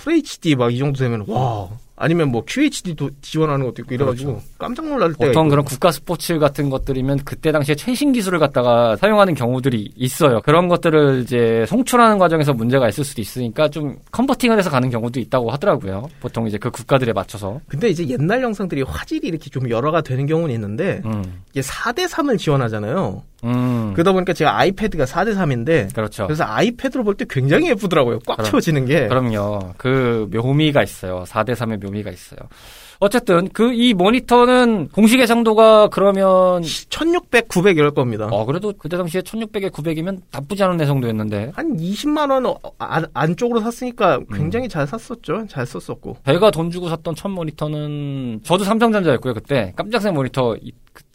FHD 0.01 0.57
막 0.57 0.71
이 0.71 0.79
정도 0.79 0.99
되면 0.99 1.25
와 1.29 1.69
아니면 1.97 2.31
뭐 2.31 2.45
QHD도 2.45 3.11
지원하는 3.23 3.67
것도 3.67 3.83
있고 3.83 3.95
이래가지고 3.95 4.41
깜짝 4.59 4.87
놀랄 4.87 5.13
때가 5.15 5.29
보통. 5.29 5.49
그런 5.49 5.65
국가 5.65 5.93
스포츠 5.93 6.39
같은 6.39 6.69
것들이면 6.69 7.21
그때 7.25 7.53
당시에 7.53 7.77
최신 7.77 8.13
기술을 8.13 8.41
갖다가 8.41 8.97
사용하는 8.97 9.35
경우들이 9.35 9.93
있어요. 9.97 10.41
그런 10.41 10.69
것들을 10.69 11.23
이제 11.23 11.65
송출하는 11.69 12.19
과정에서 12.19 12.53
문제가 12.53 12.89
있을 12.89 13.05
수도 13.05 13.23
있으니까 13.23 13.69
좀 13.69 13.97
컨버팅을 14.11 14.59
해서 14.59 14.71
가는 14.71 14.91
경우도 14.91 15.21
있다고 15.21 15.51
하더라고요. 15.53 16.09
보통 16.21 16.49
이제 16.49 16.59
그 16.59 16.71
국가들에 16.71 17.13
맞춰서. 17.13 17.61
근데 17.69 17.89
이제 17.89 18.07
옛날 18.09 18.43
영상들이 18.43 18.83
화질이 18.83 19.29
이렇게 19.29 19.49
좀 19.49 19.71
열화가 19.71 20.01
되는 20.01 20.27
경우는 20.27 20.53
있는데 20.55 21.01
음. 21.05 21.43
이게 21.53 21.61
4대 21.61 22.09
3을 22.09 22.39
지원하잖아요. 22.39 23.23
음. 23.45 23.93
그러다 23.95 24.13
보니까 24.13 24.33
제가 24.33 24.59
아이패드가 24.59 25.05
4대 25.05 25.35
3인데 25.37 25.95
그렇죠. 25.95 26.27
그래서 26.27 26.45
아이패드로 26.45 27.05
볼 27.05 27.15
때 27.15 27.25
굉장히 27.29 27.69
예쁘더라고요. 27.71 28.19
꽉 28.27 28.37
그럼. 28.39 28.51
채워지는 28.51 28.87
게. 28.87 29.07
그럼요. 29.09 29.75
그 29.77 30.29
묘미가 30.33 30.83
있어요. 30.83 31.25
4대 31.29 31.55
3의 31.55 31.85
묘미가 31.85 32.11
있어요. 32.11 32.41
어쨌든 33.01 33.49
그 33.49 33.73
이 33.75 33.93
모니터는 33.93 34.89
공식 34.89 35.19
예상도가 35.21 35.89
그러면 35.89 36.63
1600, 36.63 37.49
900 37.49 37.77
이럴 37.77 37.91
겁니다. 37.91 38.29
어 38.31 38.45
그래도 38.47 38.73
그때 38.79 38.97
당시에 38.97 39.21
1600에 39.21 39.71
900이면 39.71 40.21
나쁘지 40.31 40.63
않은 40.63 40.77
내성도였는데 40.77 41.53
한 41.55 41.77
20만 41.77 42.31
원 42.31 42.47
어, 42.47 42.57
안, 42.79 43.05
안쪽으로 43.13 43.61
샀으니까 43.61 44.19
음. 44.19 44.27
굉장히 44.33 44.69
잘 44.69 44.87
샀었죠. 44.87 45.47
잘 45.49 45.67
썼었고. 45.67 46.19
제가 46.25 46.51
돈 46.53 46.71
주고 46.71 46.89
샀던 46.89 47.15
첫 47.17 47.29
모니터는 47.29 48.41
저도 48.45 48.63
삼성전자였고요 48.65 49.35
그때 49.35 49.73
깜짝색 49.77 50.13
모니터 50.15 50.57
이- 50.63 50.73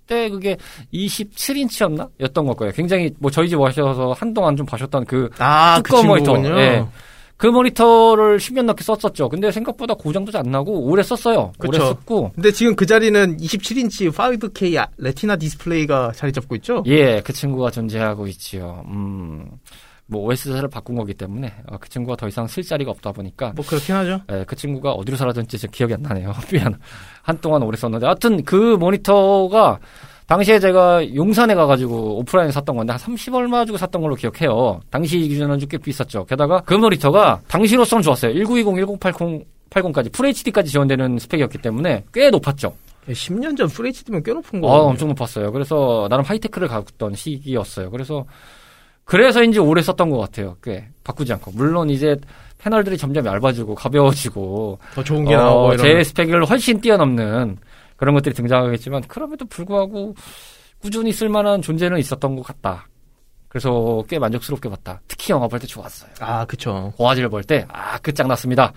그때 0.10 0.28
그게 0.30 0.58
27인치였나 0.92 2.10
였던 2.20 2.46
걸 2.48 2.56
거예요 2.56 2.74
굉장히 2.74 3.12
뭐 3.20 3.30
저희 3.30 3.48
집 3.48 3.60
오셔서 3.60 4.14
한동안 4.18 4.56
좀 4.58 4.66
봐셨던 4.66 5.06
그 5.06 5.30
아, 5.38 5.80
두꺼운 5.84 6.08
모니터. 6.08 6.34
친구군요. 6.34 6.60
예. 6.60 6.86
그 7.38 7.48
모니터를 7.48 8.38
10년 8.38 8.64
넘게 8.64 8.84
썼었죠. 8.84 9.30
근데 9.30 9.50
생각보다 9.50 9.94
고장도 9.94 10.38
안 10.38 10.52
나고 10.52 10.82
오래 10.82 11.02
썼어요. 11.02 11.54
오래 11.60 11.78
그쵸. 11.78 11.86
썼고 11.86 12.32
근데 12.36 12.52
지금 12.52 12.76
그 12.76 12.86
자리는 12.86 13.38
27인치 13.38 14.12
5K 14.12 14.78
아- 14.78 14.88
레티나 14.98 15.38
디스플레이가 15.38 16.12
자리 16.16 16.34
잡고 16.34 16.56
있죠? 16.58 16.84
예, 16.88 17.22
그 17.22 17.32
친구가 17.32 17.72
존재하고 17.72 18.28
있지요. 18.28 18.84
음. 18.90 19.46
뭐 20.10 20.24
OS를 20.24 20.68
바꾼 20.68 20.96
거기 20.96 21.14
때문에 21.14 21.54
어, 21.68 21.78
그 21.78 21.88
친구가 21.90 22.16
더 22.16 22.28
이상 22.28 22.48
쓸 22.48 22.64
자리가 22.64 22.92
없다 22.92 23.12
보니까 23.12 23.54
뭐 23.56 23.64
그렇긴 23.66 23.96
하죠. 23.96 24.22
예, 24.32 24.44
그 24.48 24.56
친구가 24.56 24.92
어디로 24.92 25.16
사라졌는지 25.18 25.58
제 25.58 25.68
기억이 25.72 25.94
안 25.94 26.02
나네요. 26.02 26.34
미안. 26.52 26.78
한동안 27.22 27.62
오래 27.64 27.78
썼는데. 27.78 28.06
하여튼 28.06 28.44
그 28.44 28.76
모니터가 28.78 29.80
당시에 30.26 30.60
제가 30.60 31.16
용산에 31.16 31.56
가가지고 31.56 32.20
오프라인에 32.20 32.52
샀던 32.52 32.76
건데 32.76 32.92
한 32.92 33.00
30 33.00 33.34
얼마 33.34 33.66
주고 33.66 33.78
샀던 33.78 34.02
걸로 34.02 34.16
기억해요. 34.16 34.80
당시 34.92 35.18
기준으로는 35.20 35.60
좀 35.60 35.66
꽤 35.66 35.78
비쌌죠. 35.78 36.26
게다가 36.26 36.62
그 36.62 36.76
모니터가 36.76 37.42
당시로서는 37.48 38.04
좋았어요. 38.04 38.34
1920, 38.34 39.00
1080, 39.00 39.46
80까지 39.70 40.08
FHD까지 40.08 40.72
지원되는 40.72 41.18
스펙이었기 41.20 41.60
때문에 41.60 42.04
꽤 42.14 42.30
높았죠. 42.30 42.74
10년 43.08 43.58
전 43.58 43.68
FHD면 43.68 44.24
꽤 44.24 44.34
높은 44.34 44.64
어, 44.64 44.68
거. 44.68 44.74
엄청 44.84 45.08
높았어요. 45.10 45.52
그래서 45.52 46.08
나름 46.10 46.24
하이테크를 46.24 46.68
갖던 46.68 47.16
시기였어요. 47.16 47.90
그래서 47.90 48.26
그래서인지 49.10 49.58
오래 49.60 49.82
썼던 49.82 50.12
것 50.12 50.20
같아요. 50.20 50.56
꽤 50.64 50.88
바꾸지 51.04 51.34
않고. 51.34 51.52
물론 51.56 51.90
이제 51.90 52.16
패널들이 52.60 52.96
점점 52.96 53.26
얇아지고 53.26 53.74
가벼워지고 53.74 54.78
더 54.94 55.04
좋은 55.04 55.26
게 55.26 55.34
어, 55.34 55.42
나오고 55.42 55.74
이런. 55.74 55.86
제 55.86 56.04
스펙을 56.04 56.46
훨씬 56.46 56.80
뛰어넘는 56.80 57.58
그런 57.96 58.14
것들이 58.14 58.36
등장하겠지만 58.36 59.02
그럼에도 59.08 59.46
불구하고 59.46 60.14
꾸준히 60.80 61.12
쓸만한 61.12 61.62
존재는 61.64 61.98
있었던 61.98 62.36
것 62.36 62.44
같다. 62.44 62.88
그래서 63.48 64.04
꽤 64.08 64.20
만족스럽게 64.20 64.70
봤다. 64.70 65.02
특히 65.08 65.34
영화 65.34 65.48
볼 65.48 65.60
때 65.60 65.66
좋았어요. 65.66 66.12
아, 66.20 66.46
그쵸. 66.46 66.94
고화질을 66.96 67.30
볼 67.30 67.44
때, 67.44 67.66
아, 67.70 67.98
끝장났습니다. 67.98 68.72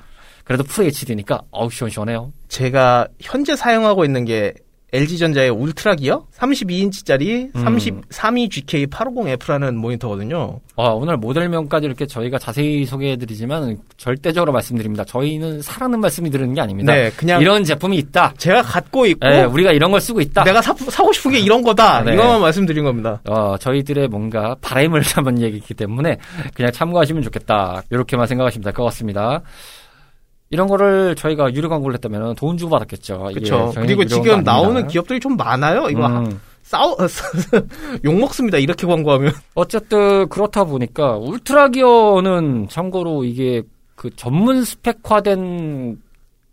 그래도 0.45 0.65
FHD니까, 0.67 1.43
어우, 1.51 1.71
시원시원해요. 1.71 2.33
제가 2.49 3.07
현재 3.21 3.55
사용하고 3.55 4.07
있는 4.07 4.25
게 4.25 4.55
LG전자의 4.92 5.49
울트라 5.50 5.94
기어 5.94 6.26
32인치짜리 6.38 7.54
음. 7.56 7.64
32GK850F라는 8.11 9.75
모니터거든요. 9.76 10.61
아, 10.76 10.82
오늘 10.88 11.16
모델명까지 11.16 11.87
이렇게 11.87 12.06
저희가 12.06 12.38
자세히 12.38 12.84
소개해드리지만, 12.84 13.78
절대적으로 13.96 14.52
말씀드립니다. 14.52 15.04
저희는 15.04 15.62
사라는 15.62 16.00
말씀이 16.00 16.30
드리는 16.30 16.52
게 16.54 16.61
아닙니다. 16.61 16.92
네, 16.94 17.11
그냥 17.16 17.40
이런 17.40 17.64
제품이 17.64 17.96
있다. 17.99 18.34
제가 18.37 18.62
갖고 18.62 19.06
있고 19.06 19.26
예, 19.26 19.44
우리가 19.44 19.72
이런 19.72 19.90
걸 19.90 20.00
쓰고 20.00 20.20
있다. 20.20 20.44
내가 20.44 20.61
사, 20.62 20.75
사고 20.75 21.12
싶은 21.12 21.32
게 21.32 21.38
이런 21.38 21.62
거다. 21.62 22.02
네. 22.02 22.14
이거만 22.14 22.40
말씀드린 22.40 22.84
겁니다. 22.84 23.20
어, 23.28 23.56
저희들의 23.58 24.08
뭔가 24.08 24.56
바램을 24.61 25.02
담은 25.14 25.40
얘기이기 25.40 25.75
때문에 25.75 26.18
그냥 26.54 26.72
참고하시면 26.72 27.22
좋겠다. 27.22 27.82
이렇게만 27.90 28.26
생각하시면 28.26 28.64
될 28.64 28.72
것 28.72 28.84
같습니다. 28.84 29.42
이런 30.52 30.68
거를 30.68 31.14
저희가 31.16 31.54
유료 31.54 31.71
광고를 31.71 31.94
했다면 31.94 32.35
돈 32.37 32.59
주고 32.59 32.73
받았겠죠. 32.73 33.28
이게 33.30 33.40
그렇죠. 33.40 33.73
그리고 33.75 34.04
지금 34.04 34.32
아닙니다. 34.32 34.52
나오는 34.52 34.87
기업들이 34.87 35.18
좀 35.18 35.35
많아요. 35.35 35.88
이거 35.88 36.06
음. 36.06 36.38
쌍욕 36.62 38.14
먹습니다. 38.18 38.59
이렇게 38.59 38.87
광고하면. 38.87 39.32
어쨌든 39.54 40.28
그렇다 40.28 40.64
보니까 40.64 41.16
울트라 41.16 41.68
기어는 41.68 42.68
참고로 42.68 43.25
이게 43.25 43.62
그 43.94 44.11
전문 44.14 44.62
스펙화된 44.62 45.97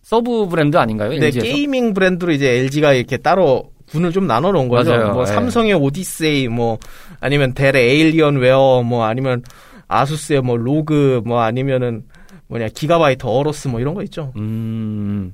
서브 0.01 0.47
브랜드 0.47 0.77
아닌가요? 0.77 1.09
네, 1.09 1.17
LG에서? 1.27 1.41
gaming 1.41 1.93
브랜드로 1.93 2.31
이제 2.31 2.47
LG가 2.57 2.93
이렇게 2.93 3.17
따로 3.17 3.71
군을 3.89 4.13
좀 4.13 4.27
나눠 4.27 4.53
놓은 4.53 4.69
거죠. 4.69 4.91
맞아요. 4.91 5.11
뭐 5.11 5.23
예. 5.23 5.25
삼성의 5.25 5.73
오디세이 5.73 6.47
뭐 6.47 6.77
아니면 7.19 7.53
델의 7.53 7.89
에일리언 7.89 8.37
웨어 8.37 8.81
뭐 8.81 9.03
아니면 9.03 9.43
아수스의 9.89 10.41
뭐 10.41 10.55
로그 10.55 11.21
뭐 11.25 11.41
아니면은 11.41 12.03
뭐냐 12.49 12.67
기가바이트 12.69 13.25
어로스 13.25 13.69
뭐 13.69 13.79
이런 13.79 13.93
거 13.93 14.03
있죠. 14.03 14.33
음. 14.35 15.33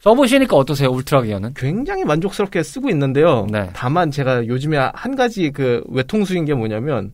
써보시니까 0.00 0.56
어떠세요? 0.56 0.88
울트라 0.90 1.22
기어는? 1.22 1.54
굉장히 1.54 2.04
만족스럽게 2.04 2.62
쓰고 2.62 2.88
있는데요. 2.90 3.46
네. 3.50 3.70
다만 3.72 4.10
제가 4.10 4.46
요즘에 4.46 4.76
한 4.94 5.14
가지 5.14 5.50
그 5.50 5.82
외통수인 5.88 6.44
게 6.44 6.54
뭐냐면 6.54 7.12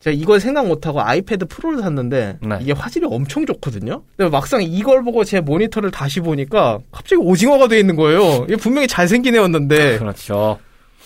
제가 0.00 0.16
이걸 0.16 0.40
생각 0.40 0.66
못하고 0.66 1.00
아이패드 1.00 1.46
프로를 1.46 1.80
샀는데 1.82 2.38
네. 2.40 2.58
이게 2.60 2.72
화질이 2.72 3.06
엄청 3.08 3.46
좋거든요. 3.46 4.02
근데 4.16 4.30
막상 4.30 4.62
이걸 4.62 5.04
보고 5.04 5.24
제 5.24 5.40
모니터를 5.40 5.90
다시 5.90 6.20
보니까 6.20 6.78
갑자기 6.90 7.22
오징어가 7.22 7.68
돼 7.68 7.78
있는 7.78 7.96
거예요. 7.96 8.44
이게 8.44 8.56
분명히 8.56 8.88
잘생긴 8.88 9.36
애였는데 9.36 9.98
그렇죠. 9.98 10.34
어, 10.34 10.58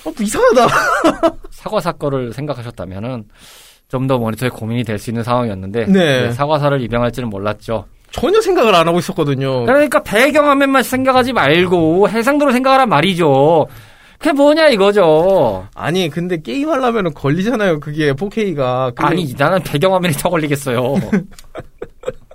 뭐 0.05 0.15
이상하다. 0.21 0.69
사과사 1.51 1.81
것을 1.81 2.33
생각하셨다면은 2.33 3.25
좀 3.89 4.07
더 4.07 4.19
모니터에 4.19 4.49
고민이 4.49 4.83
될 4.85 4.99
수 4.99 5.11
있는 5.11 5.23
상황이었는데 5.23 5.87
네. 5.87 6.33
사과사를 6.33 6.81
입양할 6.81 7.13
줄은 7.13 7.29
몰랐죠. 7.31 7.85
전혀 8.11 8.41
생각을 8.41 8.75
안 8.75 8.89
하고 8.89 8.99
있었거든요. 8.99 9.65
그러니까 9.65 10.03
배경화면만 10.03 10.83
생각하지 10.83 11.33
말고 11.33 12.09
해상도를 12.09 12.53
생각하란 12.53 12.89
말이죠. 12.89 13.67
그게 14.19 14.33
뭐냐 14.33 14.69
이거죠. 14.69 15.67
아니 15.75 16.09
근데 16.09 16.41
게임 16.41 16.71
하려면 16.71 17.13
걸리잖아요. 17.13 17.81
그게 17.81 18.13
4K가. 18.15 18.95
아니 18.97 19.35
나는 19.37 19.61
배경화면이 19.63 20.15
더 20.15 20.31
걸리겠어요. 20.31 20.95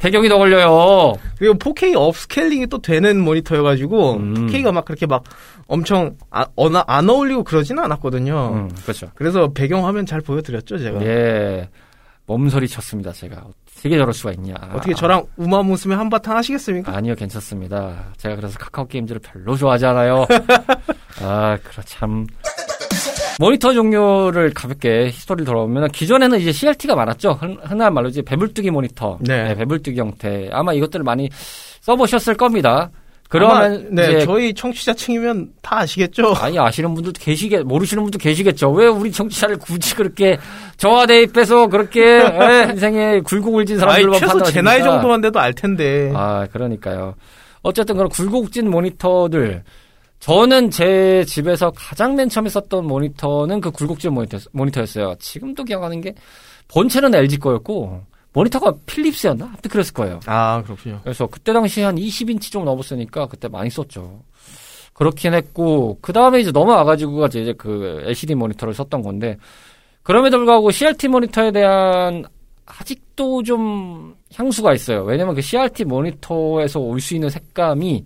배경이 0.00 0.28
더 0.28 0.38
걸려요. 0.38 1.14
그리고 1.38 1.54
4K 1.54 1.94
upscaling이 1.96 2.66
또 2.68 2.80
되는 2.80 3.20
모니터여가지고 3.20 4.14
음. 4.14 4.46
4K가 4.46 4.72
막 4.72 4.84
그렇게 4.84 5.06
막 5.06 5.24
엄청 5.66 6.16
아, 6.30 6.46
어나, 6.56 6.84
안 6.86 7.08
어울리고 7.08 7.44
그러지는 7.44 7.82
않았거든요. 7.84 8.52
음, 8.54 8.70
그렇죠. 8.82 9.10
그래서 9.14 9.48
배경 9.52 9.86
화면 9.86 10.06
잘 10.06 10.20
보여드렸죠 10.20 10.78
제가. 10.78 11.02
예. 11.04 11.68
몸소리 12.26 12.68
쳤습니다, 12.68 13.10
제가. 13.10 13.42
어떻게 13.78 13.96
저럴 13.96 14.12
수가 14.12 14.32
있냐. 14.32 14.54
어떻게 14.74 14.92
저랑 14.92 15.24
우마무스메 15.36 15.94
한바탕 15.94 16.36
하시겠습니까? 16.36 16.94
아니요, 16.94 17.14
괜찮습니다. 17.14 18.12
제가 18.18 18.36
그래서 18.36 18.58
카카오 18.58 18.86
게임즈를 18.86 19.20
별로 19.20 19.56
좋아하지 19.56 19.86
않아요. 19.86 20.26
아, 21.22 21.56
그렇 21.62 21.82
참. 21.86 22.26
모니터 23.38 23.72
종류를 23.72 24.52
가볍게 24.52 25.06
히스토리를 25.06 25.44
돌아보면 25.46 25.88
기존에는 25.90 26.40
이제 26.40 26.50
CRT가 26.52 26.94
많았죠. 26.96 27.38
흔- 27.40 27.58
흔한 27.62 27.94
말로 27.94 28.08
이제 28.08 28.20
배불뜨기 28.22 28.70
모니터, 28.70 29.18
네. 29.20 29.54
배불뜨기 29.54 29.98
형태. 29.98 30.48
아마 30.52 30.72
이것들을 30.72 31.04
많이 31.04 31.28
써보셨을 31.80 32.34
겁니다. 32.36 32.90
그러면 33.30 33.88
네, 33.90 34.04
이제 34.04 34.18
저희 34.24 34.54
청취자층이면 34.54 35.50
다 35.60 35.80
아시겠죠? 35.80 36.32
아니 36.40 36.58
아시는 36.58 36.94
분들도 36.94 37.20
계시겠 37.22 37.62
모르시는 37.64 38.02
분도 38.02 38.18
계시겠죠. 38.18 38.70
왜 38.72 38.86
우리 38.86 39.12
청취자를 39.12 39.58
굳이 39.58 39.94
그렇게 39.94 40.38
저와 40.78 41.04
대입해서 41.04 41.66
그렇게 41.66 42.02
에, 42.02 42.68
인생에 42.70 43.20
굴곡을 43.20 43.66
진 43.66 43.76
아이, 43.76 43.80
사람들만 44.02 44.18
최소 44.18 44.42
제 44.44 44.62
나이? 44.62 44.82
정도만 44.82 45.20
돼도 45.20 45.38
알 45.38 45.52
텐데. 45.52 46.10
아, 46.16 46.46
그러니까요. 46.50 47.14
어쨌든 47.60 47.96
그런 47.96 48.08
굴곡진 48.08 48.70
모니터들. 48.70 49.62
저는 50.20 50.70
제 50.70 51.24
집에서 51.26 51.70
가장 51.70 52.14
맨 52.16 52.28
처음에 52.28 52.48
썼던 52.48 52.86
모니터는 52.86 53.60
그 53.60 53.70
굴곡진 53.70 54.12
모니터, 54.12 54.38
모니터 54.52 54.80
였어요. 54.80 55.14
지금도 55.18 55.64
기억하는 55.64 56.00
게 56.00 56.14
본체는 56.68 57.14
LG 57.14 57.38
거였고 57.38 58.02
모니터가 58.32 58.72
필립스였나? 58.86 59.44
아무튼 59.46 59.70
그랬을 59.70 59.94
거예요. 59.94 60.20
아, 60.26 60.62
그렇군요. 60.64 61.00
그래서 61.02 61.26
그때 61.26 61.52
당시에 61.52 61.84
한 61.84 61.96
20인치 61.96 62.50
좀 62.52 62.64
넘었으니까 62.64 63.26
그때 63.26 63.48
많이 63.48 63.70
썼죠. 63.70 64.22
그렇긴 64.92 65.34
했고 65.34 65.98
그 66.02 66.12
다음에 66.12 66.40
이제 66.40 66.50
넘어와가지고 66.50 67.26
이제 67.26 67.54
그 67.56 68.02
LCD 68.06 68.34
모니터를 68.34 68.74
썼던 68.74 69.02
건데 69.02 69.36
그럼에도 70.02 70.38
불구하고 70.38 70.70
CRT 70.72 71.08
모니터에 71.08 71.52
대한 71.52 72.24
아직도 72.66 73.44
좀 73.44 74.14
향수가 74.34 74.74
있어요. 74.74 75.04
왜냐면 75.04 75.34
그 75.34 75.40
CRT 75.40 75.84
모니터에서 75.84 76.80
올 76.80 77.00
수 77.00 77.14
있는 77.14 77.30
색감이 77.30 78.04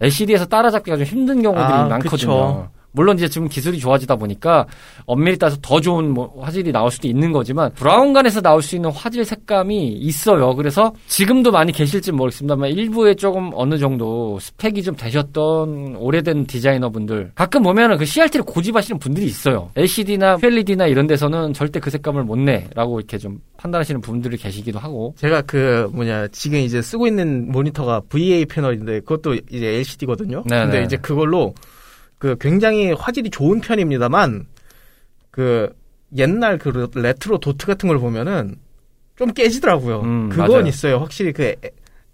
LCD에서 0.00 0.46
따라잡기가 0.46 0.96
좀 0.96 1.04
힘든 1.06 1.42
경우들이 1.42 1.64
아, 1.64 1.84
많거든요. 1.86 2.10
그쵸. 2.10 2.70
물론 2.92 3.16
이제 3.16 3.28
지금 3.28 3.48
기술이 3.48 3.78
좋아지다 3.78 4.16
보니까 4.16 4.66
엄밀히 5.06 5.38
따서 5.38 5.56
더 5.60 5.80
좋은 5.80 6.12
뭐 6.12 6.34
화질이 6.40 6.72
나올 6.72 6.90
수도 6.90 7.06
있는 7.08 7.32
거지만 7.32 7.72
브라운관에서 7.74 8.40
나올 8.40 8.62
수 8.62 8.76
있는 8.76 8.90
화질 8.90 9.24
색감이 9.24 9.88
있어요. 9.88 10.54
그래서 10.54 10.92
지금도 11.06 11.50
많이 11.50 11.72
계실지 11.72 12.12
모르겠습니다만 12.12 12.70
일부에 12.70 13.14
조금 13.14 13.50
어느 13.54 13.78
정도 13.78 14.38
스펙이 14.40 14.82
좀 14.82 14.96
되셨던 14.96 15.96
오래된 15.96 16.46
디자이너분들 16.46 17.32
가끔 17.34 17.62
보면은 17.62 17.98
그 17.98 18.04
CRT를 18.04 18.44
고집하시는 18.44 18.98
분들이 18.98 19.26
있어요. 19.26 19.70
LCD나 19.76 20.36
QLED나 20.36 20.86
이런 20.86 21.06
데서는 21.06 21.52
절대 21.52 21.80
그 21.80 21.90
색감을 21.90 22.24
못 22.24 22.38
내라고 22.38 22.98
이렇게 22.98 23.18
좀 23.18 23.40
판단하시는 23.58 24.00
분들이 24.00 24.36
계시기도 24.36 24.78
하고 24.78 25.14
제가 25.18 25.42
그 25.42 25.88
뭐냐 25.92 26.28
지금 26.28 26.58
이제 26.58 26.80
쓰고 26.80 27.06
있는 27.06 27.50
모니터가 27.50 28.02
VA 28.08 28.44
패널인데 28.46 29.00
그것도 29.00 29.34
이제 29.50 29.66
LCD거든요. 29.66 30.44
네네. 30.48 30.64
근데 30.64 30.82
이제 30.84 30.96
그걸로 30.96 31.54
그 32.18 32.36
굉장히 32.40 32.92
화질이 32.92 33.30
좋은 33.30 33.60
편입니다만 33.60 34.46
그 35.30 35.72
옛날 36.16 36.58
그 36.58 36.88
레트로 36.94 37.38
도트 37.38 37.66
같은 37.66 37.88
걸 37.88 37.98
보면은 37.98 38.56
좀 39.16 39.32
깨지더라고요. 39.32 40.00
음, 40.02 40.28
그건 40.28 40.48
맞아요. 40.50 40.66
있어요. 40.66 40.98
확실히 40.98 41.32
그 41.32 41.42
에- 41.44 41.56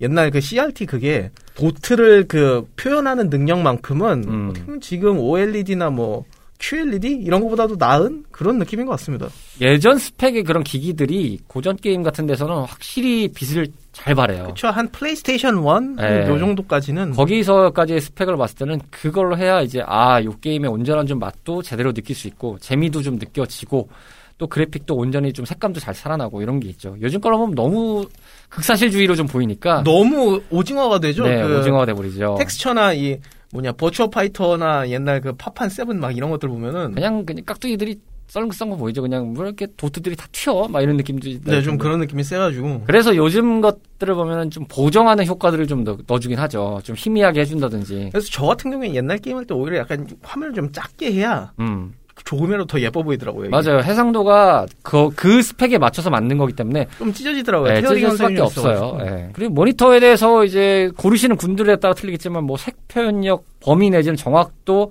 옛날 0.00 0.30
그 0.30 0.40
CRT 0.40 0.86
그게 0.86 1.30
도트를 1.54 2.26
그 2.26 2.66
표현하는 2.76 3.30
능력만큼은 3.30 4.24
음. 4.28 4.48
어떻게 4.50 4.64
보면 4.66 4.80
지금 4.80 5.18
OLED나 5.18 5.90
뭐 5.90 6.24
QLED 6.64 7.08
이런 7.22 7.42
것보다도 7.42 7.76
나은 7.78 8.24
그런 8.30 8.58
느낌인 8.58 8.86
것 8.86 8.92
같습니다. 8.92 9.28
예전 9.60 9.98
스펙의 9.98 10.44
그런 10.44 10.64
기기들이 10.64 11.40
고전 11.46 11.76
게임 11.76 12.02
같은 12.02 12.26
데서는 12.26 12.62
확실히 12.62 13.28
빛을 13.28 13.66
잘 13.92 14.14
발해요. 14.14 14.44
그렇죠. 14.44 14.68
한 14.68 14.90
플레이스테이션 14.90 15.58
1 15.58 15.96
네. 15.96 16.28
요 16.28 16.38
정도까지는 16.38 17.12
거기서까지의 17.12 18.00
스펙을 18.00 18.36
봤을 18.36 18.56
때는 18.56 18.80
그걸로 18.90 19.36
해야 19.36 19.60
이제 19.60 19.82
아, 19.86 20.22
요 20.24 20.34
게임의 20.40 20.70
온전한 20.70 21.06
좀 21.06 21.18
맛도 21.18 21.62
제대로 21.62 21.92
느낄 21.92 22.16
수 22.16 22.28
있고 22.28 22.58
재미도 22.58 23.02
좀 23.02 23.16
느껴지고 23.16 23.88
또 24.36 24.48
그래픽도 24.48 24.96
온전히 24.96 25.32
좀 25.32 25.44
색감도 25.44 25.78
잘 25.78 25.94
살아나고 25.94 26.42
이런 26.42 26.58
게 26.58 26.68
있죠. 26.70 26.96
요즘 27.00 27.20
걸로 27.20 27.38
보면 27.38 27.54
너무 27.54 28.06
극사실주의로 28.48 29.14
좀 29.14 29.26
보이니까 29.26 29.84
너무 29.84 30.40
오징어가 30.50 30.98
되죠. 30.98 31.24
네, 31.24 31.40
그 31.40 31.60
오징어가 31.60 31.86
돼 31.86 31.92
버리죠. 31.94 32.34
텍스처나 32.38 32.94
이 32.94 33.18
뭐냐 33.54 33.72
버추어 33.72 34.10
파이터나 34.10 34.88
옛날 34.90 35.20
그 35.20 35.32
파판 35.32 35.68
세븐 35.68 36.00
막 36.00 36.16
이런 36.16 36.28
것들 36.30 36.48
보면은 36.48 36.92
그냥 36.92 37.24
그냥 37.24 37.44
깍두기들이 37.44 38.00
썰렁썰렁 38.26 38.70
거 38.70 38.76
보이죠. 38.76 39.02
그냥 39.02 39.32
뭐 39.32 39.44
이렇게 39.44 39.68
도트들이 39.76 40.16
다 40.16 40.26
튀어 40.32 40.66
막 40.66 40.80
이런 40.80 40.96
느낌도 40.96 41.28
네, 41.44 41.62
좀 41.62 41.78
그런 41.78 42.00
느낌이 42.00 42.24
세가지고 42.24 42.82
그래서 42.86 43.14
요즘 43.14 43.60
것들을 43.60 44.14
보면은 44.14 44.50
좀 44.50 44.64
보정하는 44.66 45.26
효과들을 45.26 45.66
좀 45.66 45.84
넣, 45.84 45.98
넣어주긴 46.06 46.38
하죠. 46.38 46.80
좀 46.82 46.96
희미하게 46.96 47.40
해준다든지. 47.40 48.08
그래서 48.10 48.28
저 48.32 48.46
같은 48.46 48.70
경우에 48.70 48.94
옛날 48.94 49.18
게임할 49.18 49.44
때 49.44 49.54
오히려 49.54 49.78
약간 49.78 50.08
화면을 50.22 50.54
좀 50.54 50.72
작게 50.72 51.12
해야 51.12 51.52
음. 51.60 51.94
조금이라도 52.24 52.64
더 52.66 52.80
예뻐 52.80 53.02
보이더라고요. 53.02 53.46
이게. 53.46 53.50
맞아요. 53.50 53.80
해상도가 53.82 54.66
그, 54.82 55.10
그 55.14 55.42
스펙에 55.42 55.76
맞춰서 55.78 56.08
만든 56.10 56.38
거기 56.38 56.52
때문에 56.54 56.86
좀 56.98 57.12
찢어지더라고요. 57.12 57.72
네, 57.72 57.80
찢어질 57.82 58.10
수밖에 58.12 58.40
없어요. 58.40 58.74
있어가지고. 58.74 59.06
예. 59.06 59.28
그리고 59.34 59.52
모니터에 59.54 60.00
대해서 60.00 60.44
이제 60.44 60.90
고르시는 60.96 61.36
군들에 61.36 61.76
따라 61.76 61.94
틀리겠지만 61.94 62.44
뭐 62.44 62.56
색 62.56 62.76
표현력, 62.88 63.44
범위 63.60 63.90
내지는 63.90 64.16
정확도, 64.16 64.90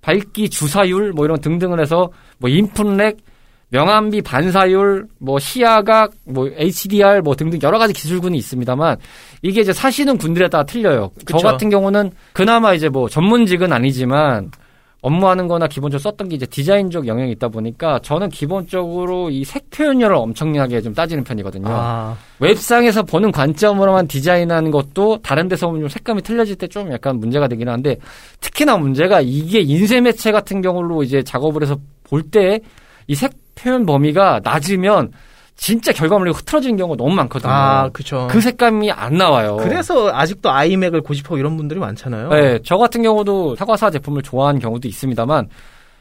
밝기 0.00 0.50
주사율 0.50 1.12
뭐 1.12 1.24
이런 1.24 1.40
등등을 1.40 1.80
해서 1.80 2.10
뭐 2.38 2.50
인풋렉, 2.50 3.18
명암비 3.70 4.20
반사율, 4.22 5.06
뭐 5.18 5.38
시야각, 5.38 6.10
뭐 6.26 6.48
HDR 6.56 7.20
뭐 7.22 7.34
등등 7.36 7.58
여러 7.62 7.78
가지 7.78 7.94
기술군이 7.94 8.36
있습니다만 8.38 8.96
이게 9.40 9.60
이제 9.62 9.72
사시는 9.72 10.18
군들에 10.18 10.48
따라 10.48 10.64
틀려요. 10.64 11.10
저 11.26 11.36
그쵸. 11.36 11.46
같은 11.46 11.70
경우는 11.70 12.10
그나마 12.32 12.74
이제 12.74 12.88
뭐 12.88 13.08
전문직은 13.08 13.72
아니지만 13.72 14.50
업무하는 15.02 15.48
거나 15.48 15.66
기본적으로 15.66 15.98
썼던 15.98 16.28
게 16.28 16.36
이제 16.36 16.46
디자인적 16.46 17.06
영역이 17.08 17.32
있다 17.32 17.48
보니까 17.48 17.98
저는 18.02 18.28
기본적으로 18.30 19.30
이 19.30 19.44
색 19.44 19.68
표현율을 19.70 20.14
엄청나게 20.14 20.80
좀 20.80 20.94
따지는 20.94 21.24
편이거든요. 21.24 21.66
아, 21.68 22.16
웹상에서 22.38 23.02
보는 23.02 23.32
관점으로만 23.32 24.06
디자인하는 24.06 24.70
것도 24.70 25.18
다른 25.22 25.48
데서 25.48 25.66
보면 25.66 25.82
좀 25.82 25.88
색감이 25.88 26.22
틀려질 26.22 26.56
때 26.56 26.68
좀 26.68 26.90
약간 26.92 27.18
문제가 27.18 27.48
되긴 27.48 27.68
하는데 27.68 27.96
특히나 28.40 28.76
문제가 28.76 29.20
이게 29.20 29.60
인쇄 29.60 30.00
매체 30.00 30.30
같은 30.32 30.62
경우로 30.62 31.02
이제 31.02 31.22
작업을 31.22 31.62
해서 31.62 31.76
볼 32.04 32.22
때 32.30 32.60
이 33.08 33.14
색 33.16 33.32
표현 33.56 33.84
범위가 33.84 34.40
낮으면 34.44 35.10
진짜 35.62 35.92
결과물이 35.92 36.32
흐트러지는 36.32 36.76
경우가 36.76 36.96
너무 36.96 37.14
많거든요. 37.14 37.52
아, 37.52 37.88
그쵸. 37.92 38.26
그 38.28 38.40
색감이 38.40 38.90
안 38.90 39.16
나와요. 39.16 39.58
그래서 39.60 40.10
아직도 40.12 40.50
아이맥을 40.50 41.02
고집하고 41.02 41.38
이런 41.38 41.56
분들이 41.56 41.78
많잖아요. 41.78 42.30
네, 42.30 42.58
저 42.64 42.78
같은 42.78 43.00
경우도 43.00 43.54
사과사 43.54 43.90
제품을 43.90 44.22
좋아하는 44.22 44.60
경우도 44.60 44.88
있습니다만 44.88 45.48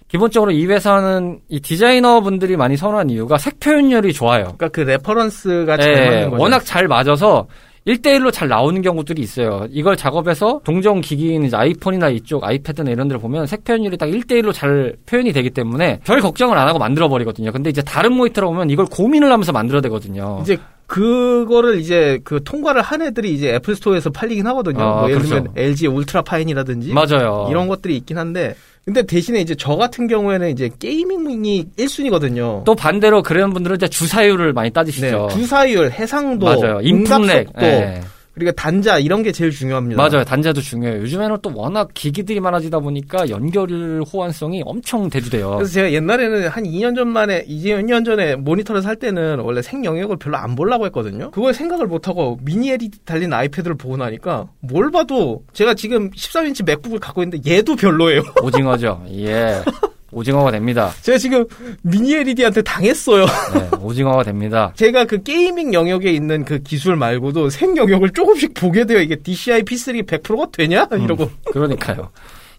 기본적으로 0.07 0.51
이 0.51 0.65
회사는 0.65 1.41
이 1.47 1.59
디자이너 1.59 2.21
분들이 2.21 2.57
많이 2.57 2.75
선호한 2.75 3.11
이유가 3.11 3.37
색 3.37 3.59
표현율이 3.59 4.13
좋아요. 4.13 4.45
그러니까 4.45 4.69
그 4.69 4.79
reference가 4.79 5.77
잘 5.77 6.31
거죠. 6.31 6.41
워낙 6.41 6.65
잘 6.65 6.87
맞아서 6.87 7.45
1대1로 7.87 8.31
잘 8.31 8.47
나오는 8.47 8.79
경우들이 8.81 9.21
있어요. 9.21 9.65
이걸 9.71 9.97
작업해서 9.97 10.61
동종 10.63 11.01
기기인 11.01 11.49
아이폰이나 11.53 12.09
이쪽 12.09 12.43
아이패드나 12.43 12.91
이런 12.91 13.07
데를 13.07 13.19
보면 13.19 13.47
색 13.47 13.63
표현율이 13.63 13.97
딱 13.97 14.05
1대1로 14.07 14.53
잘 14.53 14.95
표현이 15.07 15.33
되기 15.33 15.49
때문에 15.49 15.99
별 16.03 16.21
걱정을 16.21 16.57
안 16.57 16.67
하고 16.67 16.77
만들어 16.77 17.09
버리거든요. 17.09 17.51
근데 17.51 17.71
이제 17.71 17.81
다른 17.81 18.13
모니터로 18.13 18.49
보면 18.49 18.69
이걸 18.69 18.85
고민을 18.85 19.31
하면서 19.31 19.51
만들어야 19.51 19.81
되거든요. 19.81 20.39
이제 20.41 20.57
그거를 20.85 21.79
이제 21.79 22.19
그 22.23 22.43
통과를 22.43 22.81
한 22.81 23.01
애들이 23.01 23.33
이제 23.33 23.55
애플 23.55 23.75
스토어에서 23.75 24.09
팔리긴 24.11 24.45
하거든요. 24.47 24.83
아, 24.83 24.93
뭐 25.01 25.09
예를 25.09 25.21
그렇죠. 25.21 25.35
들면 25.35 25.53
LG 25.55 25.87
울트라 25.87 26.21
파인이라든지 26.23 26.93
맞아요. 26.93 27.47
이런 27.49 27.67
것들이 27.67 27.95
있긴 27.97 28.17
한데 28.17 28.55
근데 28.85 29.03
대신에 29.03 29.39
이제 29.41 29.53
저 29.55 29.75
같은 29.75 30.07
경우에는 30.07 30.49
이제 30.49 30.69
gaming이 30.79 31.67
1순위거든요. 31.77 32.63
또 32.63 32.73
반대로 32.75 33.21
그런 33.21 33.53
분들은 33.53 33.75
이제 33.75 33.87
주사율을 33.87 34.53
많이 34.53 34.71
따지시죠. 34.71 35.27
네, 35.29 35.35
주사율, 35.35 35.91
해상도, 35.91 36.45
맞아요. 36.47 36.79
응답 36.83 37.19
input 37.21 37.36
lag. 37.36 37.47
속도, 37.47 37.65
예. 37.65 38.01
그리고 38.33 38.51
단자 38.53 38.97
이런 38.97 39.23
게 39.23 39.31
제일 39.31 39.51
중요합니다. 39.51 40.01
맞아요. 40.01 40.23
단자도 40.23 40.61
중요해요. 40.61 41.01
요즘에는 41.01 41.37
또 41.41 41.51
워낙 41.53 41.89
기기들이 41.93 42.39
많아지다 42.39 42.79
보니까 42.79 43.29
연결 43.29 43.69
호환성이 44.01 44.63
엄청 44.65 45.09
대두돼요. 45.09 45.55
그래서 45.55 45.73
제가 45.73 45.91
옛날에는 45.91 46.47
한 46.47 46.63
2년 46.63 46.95
전만에 46.95 47.43
이제 47.47 47.71
2년 47.75 48.05
전에 48.05 48.35
모니터를 48.35 48.81
살 48.81 48.95
때는 48.95 49.39
원래 49.39 49.61
색 49.61 49.83
영역을 49.83 50.17
별로 50.17 50.37
안 50.37 50.55
보려고 50.55 50.85
했거든요. 50.85 51.31
그걸 51.31 51.53
생각을 51.53 51.87
못 51.87 52.07
하고 52.07 52.39
미니 52.41 52.71
LED 52.71 52.99
달린 53.05 53.33
아이패드를 53.33 53.75
보고 53.75 53.97
나니까 53.97 54.47
뭘 54.59 54.91
봐도 54.91 55.43
제가 55.53 55.73
지금 55.73 56.09
13인치 56.11 56.65
맥북을 56.65 56.99
갖고 56.99 57.23
있는데 57.23 57.49
얘도 57.49 57.75
별로예요. 57.75 58.21
오징어죠. 58.41 59.03
예. 59.11 59.61
오징어가 60.11 60.51
됩니다. 60.51 60.91
제가 61.01 61.17
지금 61.17 61.45
미니 61.81 62.13
LED한테 62.15 62.61
당했어요. 62.61 63.25
네, 63.25 63.69
오징어가 63.81 64.23
됩니다. 64.23 64.71
제가 64.75 65.05
그 65.05 65.23
gaming 65.23 65.73
영역에 65.73 66.11
있는 66.11 66.45
그 66.45 66.59
기술 66.59 66.95
말고도 66.95 67.49
색 67.49 67.75
영역을 67.75 68.11
조금씩 68.11 68.53
보게 68.53 68.85
돼요. 68.85 68.99
이게 68.99 69.15
DCI 69.15 69.63
P3 69.63 70.05
100%가 70.05 70.47
되냐? 70.51 70.87
이러고. 70.91 71.29
그러니까요. 71.51 72.09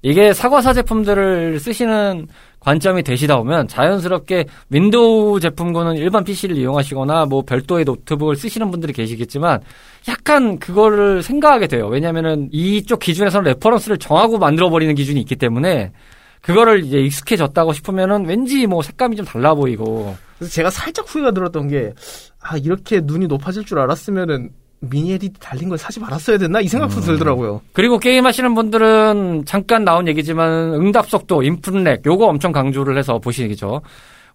이게 0.02 0.32
사과사 0.32 0.72
제품들을 0.72 1.60
쓰시는 1.60 2.26
관점이 2.58 3.02
되시다 3.02 3.36
보면 3.38 3.68
자연스럽게 3.68 4.46
윈도우 4.70 5.40
제품군은 5.40 5.96
일반 5.96 6.24
PC를 6.24 6.56
이용하시거나 6.56 7.26
뭐 7.26 7.42
별도의 7.42 7.84
노트북을 7.84 8.36
쓰시는 8.36 8.70
분들이 8.70 8.92
계시겠지만 8.92 9.60
약간 10.08 10.58
그거를 10.58 11.22
생각하게 11.22 11.68
돼요. 11.68 11.86
왜냐면은 11.86 12.48
이쪽 12.52 13.00
기준에서는 13.00 13.44
reference를 13.52 13.98
정하고 13.98 14.38
만들어버리는 14.38 14.92
기준이 14.94 15.20
있기 15.20 15.36
때문에 15.36 15.92
그거를 16.42 16.84
이제 16.84 16.98
익숙해졌다고 16.98 17.72
싶으면은 17.72 18.26
왠지 18.26 18.66
뭐 18.66 18.82
색감이 18.82 19.16
좀 19.16 19.24
달라 19.24 19.54
보이고. 19.54 20.16
그래서 20.38 20.52
제가 20.52 20.70
살짝 20.70 21.06
후회가 21.08 21.30
들었던 21.30 21.68
게, 21.68 21.92
아, 22.40 22.56
이렇게 22.56 23.00
눈이 23.02 23.28
높아질 23.28 23.64
줄 23.64 23.78
알았으면은 23.78 24.50
미니 24.80 25.12
LED 25.12 25.34
달린 25.38 25.68
걸 25.68 25.78
사지 25.78 26.00
말았어야 26.00 26.38
됐나? 26.38 26.60
이 26.60 26.66
생각도 26.66 26.96
음. 26.96 27.02
들더라고요. 27.02 27.62
그리고 27.72 27.98
게임 27.98 28.26
하시는 28.26 28.52
분들은 28.52 29.44
잠깐 29.46 29.84
나온 29.84 30.08
얘기지만 30.08 30.74
응답 30.74 31.08
속도, 31.08 31.44
input 31.44 31.76
lag 31.76 32.04
요거 32.04 32.26
엄청 32.26 32.50
강조를 32.50 32.98
해서 32.98 33.18
보시죠. 33.20 33.80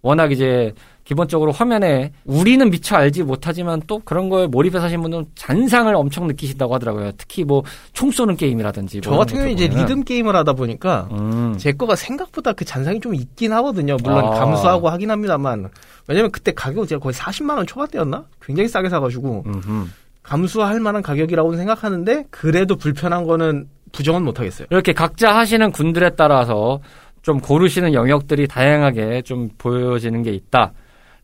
워낙 0.02 0.32
이제 0.32 0.74
기본적으로 1.08 1.54
화면에 1.54 2.12
우리는 2.26 2.70
미처 2.70 2.98
알지 2.98 3.24
못하지만 3.24 3.82
또 3.88 4.00
그런 4.00 4.28
거에 4.28 4.46
몰입해서 4.46 4.84
하시는 4.84 5.02
분들은 5.02 5.26
잔상을 5.36 5.96
엄청 5.96 6.28
느끼신다고 6.28 6.76
하더라고요. 6.76 7.12
특히 7.18 7.46
뭐 7.46 7.64
총 7.94 8.12
쏘는 8.12 8.36
게임이라든지. 8.36 9.00
저 9.00 9.12
뭐 9.12 9.20
같은 9.20 9.36
경우는 9.38 9.54
이제. 9.54 9.68
리듬 9.70 10.04
게임을 10.04 10.36
하다 10.36 10.52
보니까, 10.54 11.08
음. 11.14 11.56
제 11.58 11.72
거가 11.72 11.96
생각보다 11.96 12.52
그 12.52 12.66
잔상이 12.66 13.00
좀 13.00 13.16
있긴 13.16 13.54
하거든요. 13.54 13.96
물론 14.04 14.26
아. 14.26 14.30
감수하고 14.32 14.90
하긴 14.90 15.10
합니다만. 15.10 15.70
왜냐면 16.08 16.30
그때 16.32 16.52
가격이 16.54 16.88
제가 16.90 17.00
거의 17.00 17.14
40만원 17.14 17.66
초반대였나? 17.68 18.26
굉장히 18.42 18.68
싸게 18.68 18.90
사가지고, 18.90 19.44
음흠. 19.46 19.86
감수할 20.24 20.82
만한 20.82 21.02
가격이라고 21.02 21.56
생각하는데, 21.56 22.26
그래도 22.30 22.76
불편한 22.76 23.24
거는 23.24 23.70
부정은 23.94 24.24
못하겠어요. 24.26 24.68
이렇게 24.72 24.92
각자 24.92 25.34
하시는 25.36 25.72
군들에 25.72 26.12
따라서 26.18 26.82
좀 27.22 27.40
고르시는 27.40 27.94
영역들이 27.94 28.48
다양하게 28.48 29.22
좀 29.22 29.50
보여지는 29.58 30.24
게 30.24 30.32
있다 30.32 30.74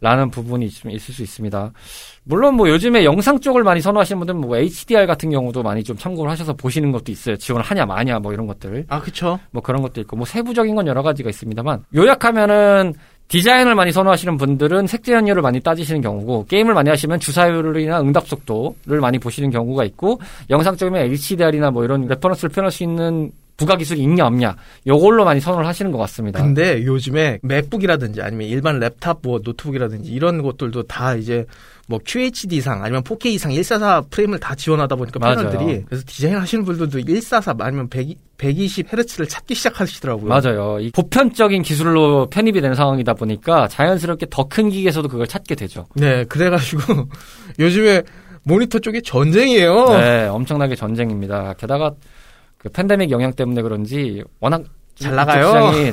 라는 0.04 0.30
부분이 0.30 0.70
좀 0.70 0.92
있을 0.92 1.14
수 1.14 1.24
있습니다. 1.24 1.72
물론 2.26 2.56
뭐 2.56 2.68
요즘에 2.68 3.06
영상 3.06 3.40
쪽을 3.40 3.64
많이 3.64 3.80
선호하시는 3.80 4.20
분들은 4.20 4.42
뭐 4.42 4.58
HDR 4.58 5.08
같은 5.08 5.30
경우도 5.30 5.64
많이 5.64 5.82
좀 5.82 5.96
참고를 5.96 6.30
하셔서 6.30 6.52
보시는 6.52 6.92
것도 6.92 7.10
있어요. 7.10 7.38
지원을 7.38 7.66
하냐 7.66 7.86
마냐 7.86 8.20
뭐 8.20 8.34
이런 8.34 8.46
것들. 8.46 8.86
아, 8.90 9.00
그쵸. 9.00 9.40
뭐 9.52 9.64
그런 9.64 9.82
것도 9.82 10.02
있고 10.02 10.18
뭐 10.18 10.26
세부적인 10.26 10.76
건 10.76 10.88
여러 10.88 11.02
가지가 11.04 11.30
있습니다만 11.30 11.86
요약하면은 11.96 12.94
디자인을 13.30 13.76
많이 13.76 13.94
선호하시는 13.94 14.36
분들은 14.36 14.88
색재현율을 14.88 15.42
많이 15.42 15.62
따지시는 15.62 16.02
경우고 16.02 16.48
게임을 16.50 16.74
많이 16.74 16.90
하시면 16.90 17.22
주사율이나 17.22 18.02
응답 18.02 18.28
속도를 18.28 19.00
많이 19.00 19.18
보시는 19.20 19.52
경우가 19.52 19.86
있고 19.86 20.20
영상 20.50 20.76
쪽이면 20.76 21.04
HDR이나 21.04 21.72
뭐 21.72 21.86
이런 21.86 22.06
reference를 22.08 22.50
표현할 22.50 22.72
수 22.72 22.84
있는 22.84 23.32
부가 23.64 23.78
기술이 23.78 24.02
있냐 24.02 24.26
없냐 24.28 24.56
요걸로 24.86 25.24
많이 25.26 25.40
선호를 25.40 25.66
하시는 25.66 25.92
것 25.92 25.98
같습니다. 26.00 26.42
근데 26.44 26.84
요즘에 26.84 27.40
맥북이라든지 27.42 28.22
아니면 28.22 28.48
일반 28.48 28.80
랩탑 28.80 29.20
뭐 29.24 29.40
노트북이라든지 29.44 30.12
이런 30.12 30.42
것들도 30.42 30.84
다 30.84 31.16
이제 31.16 31.46
뭐 31.88 32.00
QHD 32.06 32.56
이상 32.58 32.82
아니면 32.84 33.04
4K 33.04 33.26
이상 33.28 33.52
144 33.52 34.02
프레임을 34.10 34.40
다 34.40 34.56
지원하다 34.56 34.96
보니까. 34.96 35.20
패널들이 35.20 35.84
그래서 35.86 36.04
디자인 36.08 36.38
하시는 36.38 36.64
분들도 36.64 37.02
144 37.06 37.56
아니면 37.60 37.90
100, 37.90 38.18
120Hz를 38.38 39.28
찾기 39.30 39.56
시작하시더라고요. 39.56 40.28
맞아요. 40.28 40.78
이 40.80 40.92
보편적인 40.92 41.62
기술로 41.62 42.28
편입이 42.30 42.62
되는 42.62 42.76
상황이다 42.76 43.14
보니까 43.14 43.68
자연스럽게 43.68 44.28
더 44.30 44.44
큰 44.54 44.70
기기에서도 44.70 45.08
그걸 45.08 45.26
찾게 45.26 45.56
되죠. 45.56 45.86
네, 45.96 46.26
그래가지고 46.26 47.08
요즘에 47.60 48.04
모니터 48.44 48.78
쪽에 48.80 49.02
전쟁이에요. 49.02 49.90
네, 49.98 50.28
엄청나게 50.28 50.76
전쟁입니다. 50.76 51.54
게다가 51.54 51.92
그 52.64 52.70
팬데믹 52.70 53.12
영향 53.12 53.32
때문에 53.34 53.62
그런지 53.62 54.24
워낙 54.40 54.64
잘 54.96 55.16
나가요. 55.16 55.48
시장이 55.48 55.92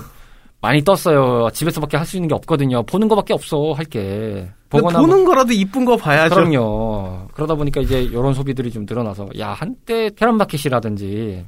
많이 0.63 0.83
떴어요. 0.85 1.49
집에서밖에 1.53 1.97
할 1.97 2.07
수 2.07 2.17
있는 2.17 2.29
게 2.29 2.35
없거든요. 2.35 2.83
보는 2.85 3.09
거밖에 3.09 3.33
없어 3.35 3.73
할 3.73 3.85
게. 3.87 4.49
보거나 4.69 5.01
보는 5.01 5.25
거라도 5.25 5.53
이쁜 5.53 5.85
거 5.85 5.93
뭐, 5.93 5.97
봐야죠. 5.97 6.35
그럼요. 6.37 7.27
그러다 7.35 7.55
보니까 7.57 7.81
이제 7.81 8.03
이런 8.03 8.33
소비들이 8.35 8.71
좀 8.71 8.87
늘어나서 8.89 9.29
야 9.39 9.49
한때 9.51 10.11
테란마켓이라든지 10.15 11.45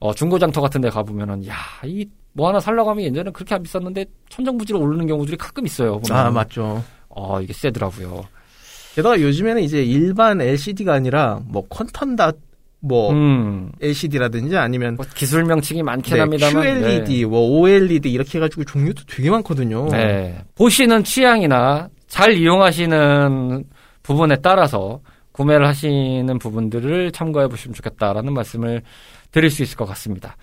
어, 0.00 0.12
중고장터 0.12 0.60
같은 0.60 0.80
데 0.80 0.88
가보면은 0.90 1.44
야이 1.46 2.06
뭐 2.32 2.48
하나 2.48 2.58
살려고 2.58 2.90
하면 2.90 3.04
예전에는 3.04 3.32
그렇게 3.32 3.54
안 3.54 3.62
비쌌는데 3.62 4.06
천정부지로 4.28 4.80
오르는 4.80 5.06
경우들이 5.06 5.36
가끔 5.36 5.64
있어요. 5.66 6.00
보면. 6.00 6.26
아, 6.26 6.30
맞죠. 6.32 6.82
어, 7.10 7.40
이게 7.40 7.52
세더라고요. 7.52 8.24
게다가 8.96 9.20
요즘에는 9.20 9.62
이제 9.62 9.84
일반 9.84 10.40
LCD가 10.40 10.94
아니라 10.94 11.40
뭐 11.46 11.62
퀀텀 11.68 12.16
닷 12.16 12.36
뭐 12.84 13.12
음. 13.12 13.72
LCD라든지 13.80 14.58
아니면 14.58 14.96
뭐 14.96 15.06
기술 15.14 15.44
명칭이 15.44 15.82
많긴 15.82 16.14
네, 16.14 16.20
합니다만 16.20 16.62
QLED, 16.62 17.24
뭐 17.24 17.40
OLED 17.40 18.10
이렇게 18.10 18.38
해가지고 18.38 18.64
종류도 18.64 19.04
되게 19.08 19.30
많거든요. 19.30 19.88
네. 19.90 20.04
네. 20.04 20.44
보시는 20.54 21.02
취향이나 21.02 21.88
잘 22.06 22.34
이용하시는 22.34 23.64
부분에 24.02 24.36
따라서 24.42 25.00
구매를 25.32 25.66
하시는 25.66 26.38
부분들을 26.38 27.10
참고해 27.10 27.48
보시면 27.48 27.74
좋겠다라는 27.74 28.34
말씀을 28.34 28.82
드릴 29.32 29.50
수 29.50 29.62
있을 29.62 29.78
것 29.78 29.86
같습니다. 29.86 30.36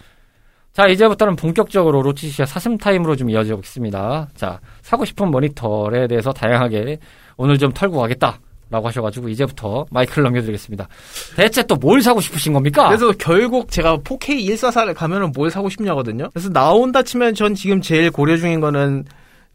자, 0.73 0.88
이제부터는 0.88 1.36
본격적으로 1.36 2.01
로치시아 2.01 2.45
사슴 2.45 2.77
타임으로 2.77 3.15
좀 3.15 3.30
이어져 3.30 3.56
보겠습니다. 3.56 4.30
자, 4.34 4.60
사고 4.82 5.06
싶은 5.06 5.30
모니터에 5.30 6.08
대해서 6.08 6.32
다양하게 6.32 6.97
오늘 7.38 7.58
좀 7.60 7.71
털고 7.71 7.99
가겠다. 7.99 8.39
라고 8.71 8.88
하셔가지고 8.88 9.29
이제부터 9.29 9.86
마이크를 9.91 10.23
넘겨드리겠습니다. 10.23 10.88
대체 11.36 11.62
또 11.63 11.75
뭘 11.75 12.01
사고 12.01 12.21
싶으신 12.21 12.53
겁니까? 12.53 12.88
그래서 12.88 13.12
결국 13.19 13.69
제가 13.69 13.97
4K 13.99 14.45
144를 14.47 14.93
가면은 14.95 15.31
뭘 15.34 15.51
사고 15.51 15.69
싶냐거든요. 15.69 16.29
그래서 16.34 16.49
나온다 16.49 17.03
치면 17.03 17.36
전 17.36 17.53
지금 17.53 17.81
제일 17.81 18.10
고려 18.12 18.38
중인 18.38 18.60
거는 18.62 19.05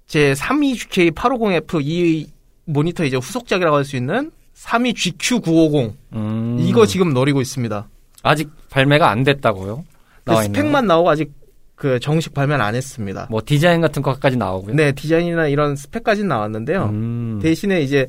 제 0.07 0.33
32GK 0.35 1.13
850F 1.15 1.81
이 1.83 2.27
모니터 2.67 3.05
이제 3.05 3.17
후속작이라고 3.17 3.77
할 3.77 3.85
수 3.85 3.97
있는 3.97 4.31
32GQ950 4.57 5.93
음, 6.15 6.57
이거 6.61 6.87
지금 6.87 7.13
노리고 7.13 7.41
있습니다. 7.41 7.89
아직 8.23 8.51
발매가 8.71 9.09
안 9.11 9.23
됐다고요? 9.25 9.85
그 10.25 10.43
스펙만 10.43 10.87
나오고 10.87 11.11
아직 11.11 11.33
그 11.75 12.01
정식 12.01 12.35
발매는 12.35 12.65
안 12.65 12.75
했습니다. 12.75 13.29
뭐 13.31 13.41
디자인 13.45 13.81
같은 13.81 14.03
것까지 14.03 14.37
나오고요. 14.37 14.75
네, 14.75 14.93
디자인이나 14.93 15.47
이런 15.49 15.77
스펙까지는 15.77 16.29
나왔는데요. 16.29 16.87
음. 16.87 17.39
대신에 17.43 17.83
이제 17.83 18.07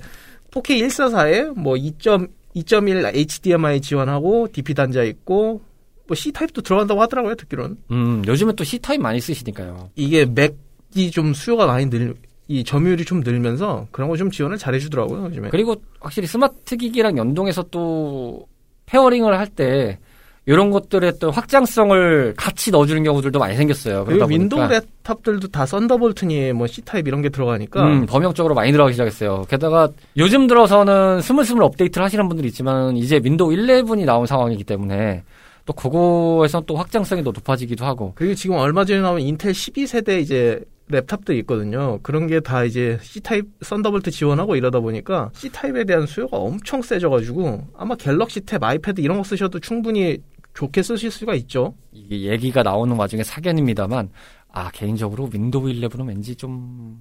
4K 0.62 0.88
144에 0.88 1.56
뭐2.2.1 1.56 3.16
HDMI 3.16 3.82
지원하고 3.82 4.48
DP 4.52 4.74
단자 4.74 5.04
있고 5.04 5.62
뭐 6.08 6.16
C 6.16 6.32
타입도 6.32 6.62
들어간다고 6.62 7.02
하더라고요, 7.02 7.36
듣기로는. 7.36 7.78
음, 7.92 8.24
요즘은 8.26 8.56
또 8.56 8.64
C 8.64 8.80
타입 8.80 9.02
많이 9.02 9.20
쓰시니까요. 9.20 9.90
이게 9.96 10.26
맥이 10.26 11.12
좀 11.12 11.34
수요가 11.34 11.66
많이 11.66 11.90
늘, 11.90 12.16
이 12.48 12.64
점유율이 12.64 13.04
좀 13.06 13.20
늘면서 13.22 13.88
그런 13.92 14.10
거 14.10 14.16
좀 14.16 14.32
지원을 14.32 14.58
잘 14.58 14.74
해주더라고요, 14.76 15.26
요즘에. 15.26 15.50
그리고 15.50 15.76
확실히 16.00 16.28
스마트 16.28 16.78
기기랑 16.78 17.18
연동해서 17.18 17.64
또 17.72 18.48
pairing을 18.86 19.38
할 19.38 19.48
때 19.48 20.00
이런 20.48 20.72
것들의 20.72 21.20
또 21.20 21.30
확장성을 21.30 22.34
같이 22.38 22.72
넣어주는 22.72 23.04
경우들도 23.04 23.38
많이 23.38 23.56
생겼어요. 23.58 24.06
그리고 24.06 24.26
윈도우 24.26 24.62
랩탑들도 24.70 25.52
다 25.52 25.66
썬더볼트니 25.66 26.54
뭐 26.54 26.68
C 26.68 26.82
타입 26.84 27.06
이런 27.06 27.22
게 27.22 27.28
들어가니까 27.28 27.86
음, 27.86 28.06
범용적으로 28.06 28.56
많이 28.56 28.72
들어가기 28.72 28.94
시작했어요. 28.94 29.46
게다가 29.50 29.90
요즘 30.16 30.48
들어서는 30.48 31.22
스물스물 31.22 31.64
업데이트를 31.64 32.06
하시는 32.06 32.28
분들이 32.30 32.48
있지만 32.48 32.96
이제 32.96 33.20
윈도우 33.22 33.50
11이 33.50 34.06
나온 34.06 34.26
상황이기 34.26 34.64
때문에 34.64 35.24
또 35.66 35.74
그거에서 35.74 36.62
또 36.66 36.78
확장성이 36.78 37.26
더 37.26 37.32
높아지기도 37.32 37.84
하고 37.86 38.14
그리고 38.16 38.34
지금 38.34 38.56
얼마 38.56 38.86
전에 38.86 39.02
나온 39.02 39.20
인텔 39.20 39.52
12세대 39.52 40.22
이제 40.22 40.62
랩탑도 40.90 41.36
있거든요. 41.40 42.00
그런 42.02 42.28
게 42.28 42.40
다 42.40 42.64
이제 42.64 42.98
C 43.02 43.20
타입 43.20 43.46
Thunderbolt 43.62 44.12
지원하고 44.12 44.56
이러다 44.56 44.80
보니까 44.80 45.30
C 45.34 45.52
타입에 45.52 45.84
대한 45.84 46.06
수요가 46.06 46.38
엄청 46.38 46.82
세져가지고 46.82 47.66
아마 47.78 47.96
갤럭시 47.96 48.40
탭, 48.40 48.64
아이패드 48.64 49.02
이런 49.02 49.18
거 49.18 49.24
쓰셔도 49.26 49.60
충분히 49.60 50.18
좋게 50.58 50.82
쓰실 50.82 51.12
수가 51.12 51.36
있죠. 51.36 51.76
이게 51.92 52.32
얘기가 52.32 52.64
나오는 52.64 52.96
와중에 52.96 53.22
사견입니다만 53.24 54.10
아 54.52 54.72
개인적으로 54.72 55.30
윈도우 55.32 55.66
11은 55.66 56.08
왠지 56.08 56.36
좀 56.36 56.98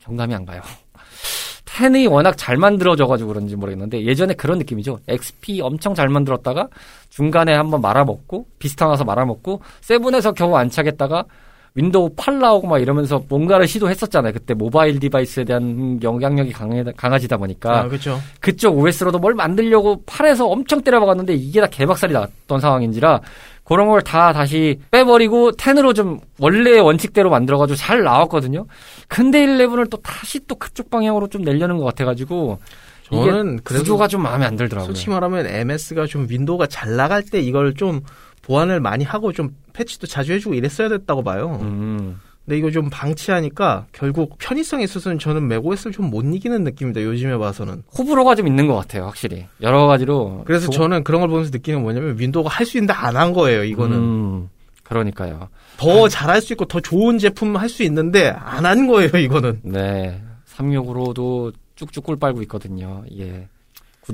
정감이 0.00 0.34
안 0.34 0.44
가요. 0.44 0.60
10이 1.64 2.10
워낙 2.10 2.36
잘 2.36 2.56
만들어져가지고 2.56 3.28
그런지 3.28 3.54
모르겠는데 3.54 4.04
예전에 4.04 4.34
그런 4.34 4.58
느낌이죠. 4.58 4.98
XP 5.06 5.60
엄청 5.60 5.94
잘 5.94 6.08
만들었다가 6.08 6.68
중간에 7.10 7.54
한번 7.54 7.80
말아먹고 7.80 8.48
비스타 8.58 8.88
와서 8.88 9.04
말아먹고 9.04 9.62
seven에서 9.82 10.32
겨우 10.32 10.56
안착했다가 10.56 11.24
윈도우 11.74 12.10
8 12.16 12.38
나오고 12.38 12.66
막 12.66 12.78
이러면서 12.78 13.22
뭔가를 13.28 13.68
시도했었잖아요. 13.68 14.32
그때 14.32 14.54
모바일 14.54 14.98
device에 14.98 15.44
대한 15.44 16.00
영향력이 16.02 16.52
강해, 16.52 16.82
강해지다 16.96 17.36
보니까 17.36 17.86
그렇죠. 17.88 18.20
그쪽 18.40 18.78
OS로도 18.78 19.18
뭘 19.18 19.34
만들려고 19.34 20.02
8에서 20.04 20.46
엄청 20.46 20.82
때려박았는데 20.82 21.34
이게 21.34 21.60
다 21.60 21.66
개박살이 21.68 22.12
났던 22.12 22.60
상황인지라 22.60 23.20
그런 23.64 23.88
걸 23.88 24.00
다 24.02 24.32
다시 24.32 24.80
빼버리고 24.90 25.52
10으로 25.52 25.94
좀 25.94 26.18
원래의 26.40 26.80
원칙대로 26.80 27.30
만들어가지고 27.30 27.76
잘 27.76 28.02
나왔거든요. 28.02 28.66
근데 29.06 29.46
11을 29.46 29.88
또 29.88 29.96
다시 29.98 30.40
또 30.48 30.56
그쪽 30.56 30.90
방향으로 30.90 31.28
좀 31.28 31.42
내려는 31.42 31.76
것 31.78 31.84
같아가지고 31.84 32.58
저는 33.04 33.54
이게 33.54 33.62
구조가 33.62 34.08
좀 34.08 34.22
마음에 34.22 34.44
안 34.46 34.56
들더라고요. 34.56 34.86
솔직히 34.86 35.10
말하면 35.10 35.46
MS가 35.46 36.06
좀 36.06 36.26
윈도우가 36.28 36.66
잘 36.66 36.96
나갈 36.96 37.22
때 37.22 37.40
이걸 37.40 37.74
좀 37.74 38.00
보완을 38.42 38.80
많이 38.80 39.04
하고 39.04 39.32
좀 39.32 39.54
패치도 39.72 40.06
자주 40.06 40.32
해주고 40.32 40.54
이랬어야 40.54 40.88
됐다고 40.88 41.22
봐요. 41.22 41.58
음. 41.62 42.20
근데 42.44 42.58
이거 42.58 42.70
좀 42.70 42.88
방치하니까 42.90 43.86
결국 43.92 44.36
편의성에 44.38 44.82
있어서는 44.82 45.18
저는 45.18 45.46
맥OS를 45.48 45.92
좀 45.92 46.10
못 46.10 46.24
이기는 46.24 46.64
느낌입니다. 46.64 47.02
요즘에 47.02 47.36
봐서는. 47.36 47.82
호불호가 47.96 48.34
좀 48.34 48.46
있는 48.48 48.66
것 48.66 48.74
같아요, 48.76 49.04
확실히. 49.04 49.46
여러 49.60 49.86
가지로. 49.86 50.42
그래서 50.46 50.66
조- 50.70 50.78
저는 50.78 51.04
그런 51.04 51.20
걸 51.20 51.28
보면서 51.30 51.50
느끼는 51.52 51.78
건 51.78 51.82
뭐냐면 51.94 52.18
윈도우가 52.18 52.48
할 52.50 52.66
수 52.66 52.76
있는데 52.78 52.92
안 52.94 53.16
한 53.16 53.32
거예요. 53.32 53.62
이거는. 53.64 53.96
음, 53.96 54.48
그러니까요. 54.82 55.48
더 55.76 56.08
잘할 56.08 56.40
수 56.42 56.52
있고 56.54 56.64
더 56.64 56.80
좋은 56.80 57.18
제품 57.18 57.56
할 57.56 57.68
수 57.68 57.82
있는데 57.84 58.30
안 58.30 58.64
한 58.66 58.86
거예요, 58.88 59.10
이거는. 59.16 59.60
네. 59.62 60.20
36으로도 60.56 61.52
쭉쭉 61.76 62.04
꿀 62.04 62.16
빨고 62.18 62.42
있거든요. 62.42 63.04
예. 63.18 63.48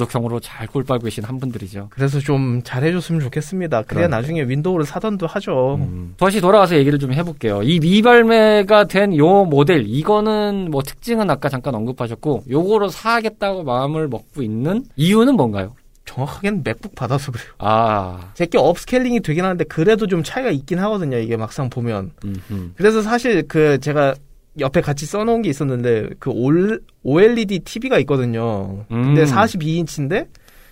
구독형으로 0.00 0.40
잘 0.40 0.66
꿀 0.66 0.84
빨고 0.84 1.04
계신 1.04 1.24
한 1.24 1.38
분들이죠. 1.38 1.88
그래서 1.90 2.18
좀 2.18 2.60
잘해줬으면 2.62 3.20
좋겠습니다. 3.20 3.82
그래야 3.82 4.06
그러니까요. 4.08 4.20
나중에 4.20 4.42
윈도우를 4.42 4.84
사던도 4.84 5.26
하죠. 5.26 5.76
음, 5.80 6.14
다시 6.18 6.40
돌아가서 6.40 6.76
얘기를 6.76 6.98
좀 6.98 7.12
해볼게요. 7.12 7.62
이 7.62 7.78
미발매가 7.80 8.84
된 8.84 9.16
요 9.16 9.44
모델, 9.44 9.84
이거는 9.86 10.68
뭐 10.70 10.82
특징은 10.82 11.30
아까 11.30 11.48
잠깐 11.48 11.74
언급하셨고, 11.76 12.44
요거로 12.50 12.88
사겠다고 12.88 13.62
마음을 13.64 14.08
먹고 14.08 14.42
있는 14.42 14.84
이유는 14.96 15.34
뭔가요? 15.36 15.74
정확하게는 16.04 16.62
맥북 16.64 16.94
받아서 16.94 17.32
그래요. 17.32 17.46
아, 17.58 18.30
제게 18.34 18.58
upscaling이 18.58 19.20
되긴 19.20 19.44
하는데 19.44 19.64
그래도 19.64 20.06
좀 20.06 20.22
차이가 20.22 20.50
있긴 20.50 20.78
하거든요. 20.80 21.16
이게 21.18 21.36
막상 21.36 21.68
보면. 21.70 22.12
음, 22.24 22.72
그래서 22.76 23.02
사실 23.02 23.46
그 23.48 23.78
제가 23.80 24.14
옆에 24.58 24.80
같이 24.80 25.06
써놓은 25.06 25.42
게 25.42 25.50
있었는데 25.50 26.10
그 26.18 26.30
올, 26.30 26.80
OLED 27.02 27.60
TV가 27.60 27.98
있거든요. 28.00 28.84
근데 28.88 29.22
음. 29.22 29.26
42인치인데 29.26 30.26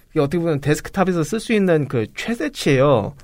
그게 0.08 0.20
어떻게 0.20 0.38
보면 0.38 0.60
데스크탑에서 0.60 1.22
쓸 1.22 1.40
수 1.40 1.52
있는 1.52 1.88
그 1.88 2.06
최대치예요. 2.16 3.14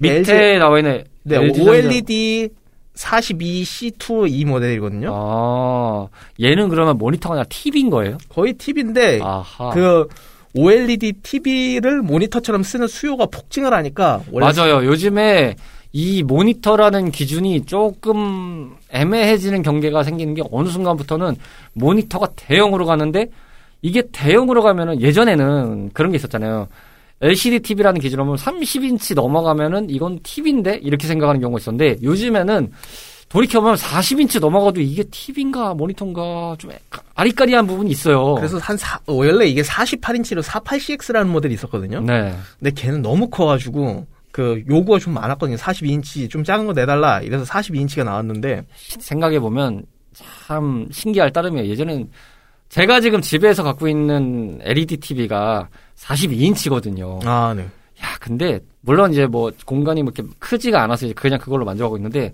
밑에 0.00 0.58
나와 0.58 0.78
있는 0.78 1.04
네, 1.24 1.36
LG 1.36 1.60
OLED 1.60 2.48
42C2 2.94 4.30
이 4.30 4.44
모델이거든요. 4.44 5.10
아, 5.12 6.08
얘는 6.40 6.68
그러면 6.68 6.98
모니터가 6.98 7.34
아니라 7.34 7.46
TV인 7.48 7.90
거예요? 7.90 8.18
거의 8.28 8.54
TV인데 8.54 9.20
아하. 9.22 9.70
그 9.70 10.08
OLED 10.54 11.12
TV를 11.22 12.02
모니터처럼 12.02 12.62
쓰는 12.62 12.86
수요가 12.86 13.26
폭증을 13.26 13.72
하니까 13.72 14.22
맞아요. 14.32 14.84
요즘에 14.84 15.54
이 15.92 16.22
모니터라는 16.22 17.10
기준이 17.10 17.64
조금 17.64 18.76
애매해지는 18.90 19.62
경계가 19.62 20.02
생기는 20.02 20.34
게 20.34 20.42
어느 20.50 20.68
순간부터는 20.68 21.36
모니터가 21.72 22.28
대형으로 22.36 22.84
가는데 22.84 23.28
이게 23.80 24.02
대형으로 24.12 24.62
가면은 24.62 25.00
예전에는 25.00 25.90
그런 25.92 26.12
게 26.12 26.16
있었잖아요. 26.16 26.68
LCD 27.20 27.60
TV라는 27.60 28.00
기준으로 28.00 28.24
보면 28.26 28.38
30인치 28.38 29.14
넘어가면은 29.14 29.90
이건 29.90 30.20
TV인데 30.22 30.80
이렇게 30.82 31.06
생각하는 31.06 31.40
경우가 31.40 31.58
있었는데 31.58 31.96
요즘에는 32.02 32.70
돌이켜보면 33.28 33.76
40인치 33.76 34.40
넘어가도 34.40 34.80
이게 34.80 35.02
TV인가 35.02 35.74
모니터인가 35.74 36.56
좀 36.58 36.70
아리까리한 37.14 37.66
부분이 37.66 37.90
있어요. 37.90 38.34
그래서 38.36 38.58
한 38.58 38.76
사, 38.76 38.98
원래 39.06 39.46
이게 39.46 39.62
48인치로 39.62 40.42
48CX라는 40.42 41.26
모델이 41.26 41.54
있었거든요. 41.54 42.00
네. 42.00 42.34
근데 42.58 42.70
걔는 42.70 43.02
너무 43.02 43.28
커가지고 43.28 44.06
그 44.38 44.62
요구가 44.70 45.00
좀 45.00 45.14
많았거든요. 45.14 45.56
42인치 45.56 46.30
좀 46.30 46.44
작은 46.44 46.64
거 46.64 46.72
내달라. 46.72 47.20
이래서 47.22 47.44
42인치가 47.44 48.04
나왔는데 48.04 48.62
생각해 49.00 49.40
보면 49.40 49.82
참 50.46 50.86
신기할 50.92 51.32
따름이에요. 51.32 51.68
예전엔 51.68 52.08
제가 52.68 53.00
지금 53.00 53.20
집에서 53.20 53.64
갖고 53.64 53.88
있는 53.88 54.60
LED 54.62 54.98
TV가 54.98 55.68
42인치거든요. 55.96 57.26
아 57.26 57.52
네. 57.52 57.64
야, 57.64 58.16
근데 58.20 58.60
물론 58.82 59.10
이제 59.10 59.26
뭐 59.26 59.50
공간이 59.64 60.04
뭐 60.04 60.12
이렇게 60.14 60.32
크지가 60.38 60.84
않아서 60.84 61.06
이제 61.06 61.14
그냥 61.14 61.40
그걸로 61.40 61.64
만족하고 61.64 61.96
있는데 61.96 62.32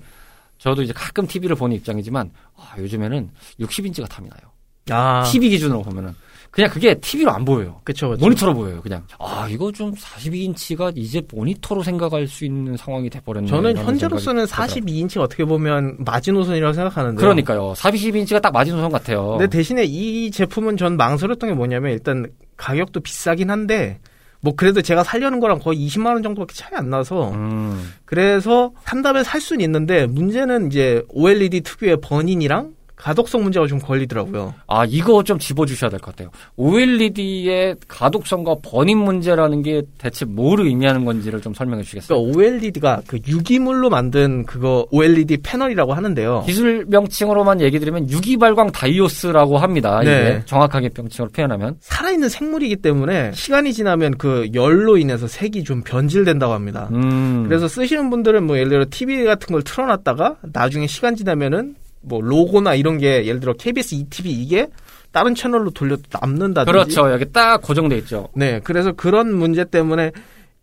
저도 0.59 0.83
이제 0.83 0.93
가끔 0.93 1.27
TV를 1.27 1.57
보는 1.57 1.75
입장이지만 1.75 2.31
아, 2.55 2.75
요즘에는 2.77 3.31
60인치가 3.61 4.11
탐이 4.11 4.29
나요. 4.29 4.51
아 4.91 5.25
TV 5.25 5.49
기준으로 5.49 5.81
보면은 5.81 6.15
그냥 6.55 6.71
그게 6.71 6.95
TV로 6.95 7.33
안 7.33 7.45
보여요. 7.45 7.81
그쵸 7.83 8.11
그쵸. 8.11 8.25
모니터로 8.25 8.55
보여요, 8.55 8.81
그냥. 8.81 9.03
아, 9.19 9.49
이거 9.51 9.73
좀 9.73 9.93
42인치가 9.93 10.93
이제 10.97 11.21
모니터로 11.33 11.83
생각할 11.83 12.29
수 12.29 12.45
있는 12.45 12.77
상황이 12.77 13.11
돼버렸네. 13.11 13.49
저는 13.49 13.77
현재로서는 13.77 14.47
생각이 14.47 14.81
들어요. 14.81 14.87
42인치 14.87 15.21
어떻게 15.21 15.45
보면 15.45 15.97
마지노선이라고 15.99 16.73
생각하는데. 16.73 17.21
그러니까요. 17.21 17.73
42인치가 17.77 18.41
딱 18.41 18.53
마지노선 18.53 18.93
같아요. 18.93 19.31
근데 19.31 19.49
대신에 19.49 19.83
이 19.83 20.31
제품은 20.31 20.77
전 20.77 20.97
망설였던 20.97 21.51
게 21.51 21.55
뭐냐면 21.57 21.91
일단 21.91 22.27
가격도 22.57 23.01
비싸긴 23.01 23.51
한데 23.51 23.99
뭐 24.41 24.55
그래도 24.55 24.81
제가 24.81 25.03
살려는 25.03 25.41
거랑 25.41 25.59
거의 25.59 25.85
20만 25.89 26.13
원 26.13 26.23
정도밖에 26.23 26.55
차이 26.55 26.71
안 26.75 26.89
나서 26.89 27.33
음. 27.33 27.93
그래서 28.05 28.71
산다면 28.85 29.25
살 29.25 29.41
수는 29.41 29.61
있는데 29.65 30.07
문제는 30.07 30.69
이제 30.69 31.03
OLED 31.09 31.63
특유의 31.63 31.97
버닝이랑 32.01 32.75
가독성 33.05 33.43
문제가 33.43 33.67
좀 33.67 33.79
걸리더라고요. 33.79 34.55
아, 34.67 34.87
이거 34.89 35.23
좀 35.23 35.39
집어주셔야 35.39 35.91
될 35.91 36.01
것 36.01 36.17
같아요. 36.17 36.31
OLED의 36.57 37.77
가독성과 37.87 38.57
번임 38.63 38.99
문제라는 38.99 39.63
게 39.63 39.83
대체 39.99 40.25
뭐를 40.25 40.65
의미하는 40.67 41.05
건지를 41.05 41.43
좀 41.43 41.53
설명해 41.53 41.83
주시겠어요? 41.83 42.19
그러니까 42.19 42.39
OLED가 42.39 43.03
그 43.07 43.19
유기물로 43.29 43.91
만든 43.91 44.47
그거 44.47 44.87
OLED 44.91 45.39
패널이라고 45.43 45.93
하는데요. 45.93 46.45
기술 46.47 46.87
명칭으로만 46.89 47.61
얘기 47.61 47.79
드리면 47.79 48.09
유기발광 48.09 48.73
다이오스라고 48.73 49.59
합니다. 49.59 50.01
네. 50.03 50.43
정확하게 50.47 50.89
명칭으로 50.97 51.31
표현하면. 51.33 51.77
살아있는 51.81 52.31
생물이기 52.31 52.77
때문에 52.77 53.33
시간이 53.35 53.75
지나면 53.75 54.17
그 54.17 54.49
열로 54.55 54.97
인해서 54.97 55.27
색이 55.27 55.65
좀 55.65 55.83
변질된다고 55.83 56.55
합니다. 56.55 56.89
음. 56.95 57.45
그래서 57.47 57.69
쓰시는 57.69 58.09
분들은 58.09 58.45
뭐 58.45 58.57
예를 58.57 58.71
들어 58.71 58.85
TV 58.89 59.25
같은 59.25 59.53
걸 59.53 59.63
틀어놨다가 59.63 60.37
나중에 60.55 60.87
시간 60.87 61.15
지나면은 61.17 61.75
뭐 62.05 62.21
로고나 62.21 62.75
이런 62.75 62.99
게 62.99 63.27
예를 63.27 63.41
들어 63.41 63.53
KBS 63.55 63.95
ETV 63.95 64.31
이게 64.33 64.69
다른 65.13 65.35
채널로 65.35 65.71
돌려도 65.71 66.03
남는다든지 66.21 66.71
그렇죠. 66.73 67.11
여기 67.13 67.25
딱 67.33 67.63
고정돼 67.63 67.97
있죠. 67.99 68.29
네 68.35 68.61
그래서 68.65 68.93
그런 68.93 69.35
문제 69.35 69.65
때문에 69.65 70.11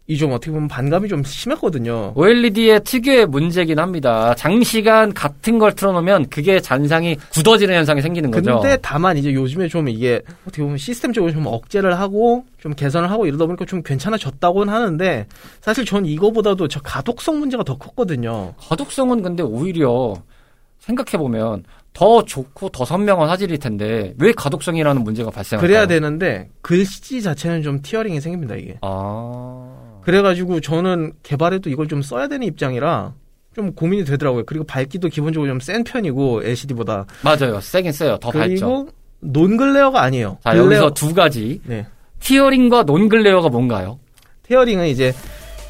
이 0.08 0.18
좀 0.18 0.34
어떻게 0.34 0.52
보면 0.52 0.68
반감이 0.68 1.08
좀 1.08 1.24
심했거든요. 1.24 2.12
OLED의 2.16 2.84
특유의 2.84 3.28
문제긴 3.28 3.80
합니다. 3.80 4.36
장시간 4.36 5.14
같은 5.14 5.58
걸 5.58 5.72
틀어놓으면 5.74 6.28
그게 6.28 6.60
잔상이 6.60 7.16
굳어지는 7.32 7.76
현상이 7.76 8.02
생기는 8.02 8.30
거죠. 8.30 8.60
근데 8.60 8.78
다만 8.82 9.16
이제 9.16 9.32
요즘에 9.34 9.70
좀 9.70 9.88
이게 9.88 10.22
어떻게 10.44 10.64
보면 10.64 10.78
시스템적으로 10.78 11.32
좀 11.32 11.46
억제를 11.46 11.98
하고 11.98 12.44
좀 12.60 12.74
개선을 12.74 13.10
하고 13.10 13.26
이러다 13.26 13.46
보니까 13.46 13.64
좀 13.64 13.84
괜찮아졌다고는 13.84 14.74
하는데 14.74 15.28
사실 15.62 15.86
전 15.86 16.06
이거보다도 16.06 16.68
저 16.68 16.82
가독성 16.82 17.40
문제가 17.40 17.64
더 17.64 17.78
컸거든요. 17.78 18.54
가독성은 18.60 19.22
근데 19.22 19.44
오히려 19.44 20.16
생각해보면 20.82 21.64
더 21.94 22.24
좋고 22.26 22.70
더 22.70 22.86
선명한 22.86 23.30
화질일 23.30 23.58
텐데 23.60 24.14
왜 24.20 24.32
가독성이라는 24.32 25.04
문제가 25.04 25.30
발생할까요? 25.30 25.68
그래야 25.68 25.88
되는데 25.88 26.50
글씨 26.62 27.22
자체는 27.22 27.62
좀 27.64 27.82
tearing이 27.82 28.20
생깁니다 28.22 28.56
이게. 28.56 28.78
아... 28.82 30.00
그래가지고 30.04 30.62
저는 30.62 31.14
개발에도 31.24 31.70
이걸 31.70 31.88
좀 31.88 32.02
써야 32.02 32.28
되는 32.28 32.46
입장이라 32.48 33.14
좀 33.56 33.74
고민이 33.74 34.06
되더라고요. 34.06 34.46
그리고 34.46 34.66
밝기도 34.66 35.10
기본적으로 35.10 35.50
좀 35.52 35.60
센 35.60 35.84
편이고 35.84 36.44
LCD보다. 36.44 37.06
맞아요. 37.24 37.60
세긴 37.62 37.92
세요. 37.92 38.18
더 38.18 38.32
밝죠. 38.32 38.48
그리고 38.48 38.88
논글레어가 39.20 40.02
아니에요. 40.02 40.38
자, 40.44 40.54
글레어- 40.54 40.58
여기서 40.66 40.90
두 40.92 41.14
가지. 41.14 41.62
네. 41.66 41.86
티어링과 42.22 42.84
논글레어가 42.84 43.50
뭔가요? 43.50 44.00
테어링은 44.44 44.88
이제 44.88 45.14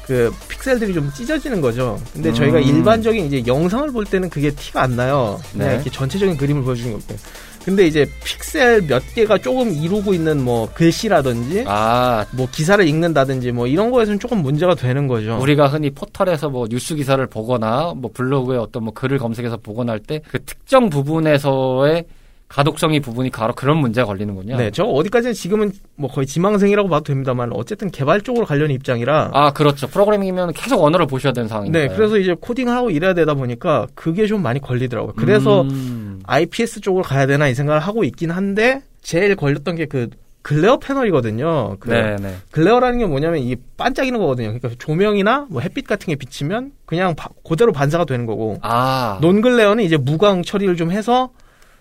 그 0.06 0.32
픽셀들이 0.48 0.92
좀 0.94 1.10
찢어지는 1.14 1.60
거죠. 1.60 1.98
근데 2.12 2.30
음. 2.30 2.34
저희가 2.34 2.58
일반적인 2.60 3.24
이제 3.26 3.42
영상을 3.46 3.90
볼 3.92 4.04
때는 4.04 4.28
그게 4.30 4.50
티가 4.50 4.82
안 4.82 4.96
나요. 4.96 5.40
그냥 5.52 5.68
네. 5.68 5.74
이렇게 5.74 5.90
전체적인 5.90 6.36
그림을 6.36 6.62
보여주는 6.62 6.90
거예요. 6.92 7.20
근데 7.64 7.86
이제 7.86 8.04
픽셀 8.24 8.82
몇 8.88 9.00
개가 9.14 9.38
조금 9.38 9.70
이루고 9.72 10.14
있는 10.14 10.42
뭐 10.42 10.68
글씨라든지 10.74 11.62
아, 11.68 12.26
뭐 12.32 12.48
기사를 12.50 12.84
읽는다든지 12.84 13.52
뭐 13.52 13.68
이런 13.68 13.92
거에서는 13.92 14.18
조금 14.18 14.38
문제가 14.42 14.74
되는 14.74 15.06
거죠. 15.06 15.38
우리가 15.40 15.68
흔히 15.68 15.90
포털에서 15.90 16.48
뭐 16.50 16.66
뉴스 16.68 16.96
기사를 16.96 17.24
보거나 17.28 17.94
뭐 17.96 18.10
블로그에 18.12 18.56
어떤 18.56 18.82
뭐 18.82 18.92
글을 18.92 19.18
검색해서 19.18 19.58
보거나 19.58 19.92
할 19.92 20.00
때 20.00 20.20
그 20.28 20.42
특정 20.44 20.90
부분에서의 20.90 22.04
가독성이 22.52 23.00
부분이 23.00 23.30
바로 23.30 23.54
그런 23.54 23.78
문제가 23.78 24.06
걸리는군요. 24.06 24.56
네, 24.58 24.70
저 24.70 24.84
어디까지는 24.84 25.32
지금은 25.32 25.72
뭐 25.96 26.10
거의 26.10 26.26
지망생이라고 26.26 26.88
봐도 26.88 27.04
됩니다만 27.04 27.50
어쨌든 27.54 27.90
개발 27.90 28.20
쪽으로 28.20 28.44
관련 28.44 28.70
입장이라 28.70 29.30
아, 29.32 29.52
그렇죠. 29.52 29.86
프로그래밍이면 29.86 30.52
계속 30.52 30.82
언어를 30.84 31.06
보셔야 31.06 31.32
되는 31.32 31.48
상황이니까. 31.48 31.78
네, 31.78 31.88
그래서 31.88 32.18
이제 32.18 32.34
코딩하고 32.38 32.90
이래야 32.90 33.14
되다 33.14 33.34
보니까 33.34 33.86
그게 33.94 34.26
좀 34.26 34.42
많이 34.42 34.60
걸리더라고요. 34.60 35.14
그래서 35.16 35.62
음. 35.62 36.20
IPS 36.26 36.80
쪽으로 36.82 37.02
가야 37.02 37.26
되나 37.26 37.48
이 37.48 37.54
생각을 37.54 37.80
하고 37.80 38.04
있긴 38.04 38.30
한데 38.30 38.82
제일 39.00 39.34
걸렸던 39.34 39.76
게 39.76 39.86
그 39.86 40.08
glare 40.42 40.78
패널이거든요. 40.78 41.76
그 41.78 41.88
네, 41.90 42.16
네. 42.16 42.34
glare라는 42.50 42.98
게 42.98 43.06
뭐냐면 43.06 43.38
이 43.38 43.54
반짝이는 43.76 44.18
거거든요. 44.18 44.48
그러니까 44.48 44.70
조명이나 44.76 45.46
뭐 45.48 45.60
햇빛 45.62 45.86
같은 45.86 46.06
게 46.08 46.16
비치면 46.16 46.72
그냥 46.84 47.14
바- 47.14 47.28
그대로 47.48 47.72
반사가 47.72 48.04
되는 48.06 48.26
거고 48.26 48.58
아, 48.60 49.18
non-glare는 49.22 49.84
이제 49.84 49.96
무광 49.96 50.42
처리를 50.42 50.76
좀 50.76 50.90
해서 50.90 51.30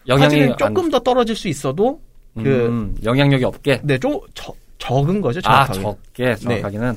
영향이 0.07 0.23
화질이 0.23 0.51
안- 0.51 0.57
조금 0.57 0.89
더 0.91 0.99
떨어질 0.99 1.35
수 1.35 1.47
있어도 1.47 2.01
그- 2.35 2.41
음, 2.67 2.95
영향력이 3.03 3.43
없게. 3.45 3.81
네, 3.83 3.97
좀 3.97 4.19
저- 4.33 4.53
적은 4.77 5.21
거죠. 5.21 5.39
아, 5.43 5.65
정확하게. 5.71 5.81
적게 5.81 6.35
정확하게는. 6.35 6.95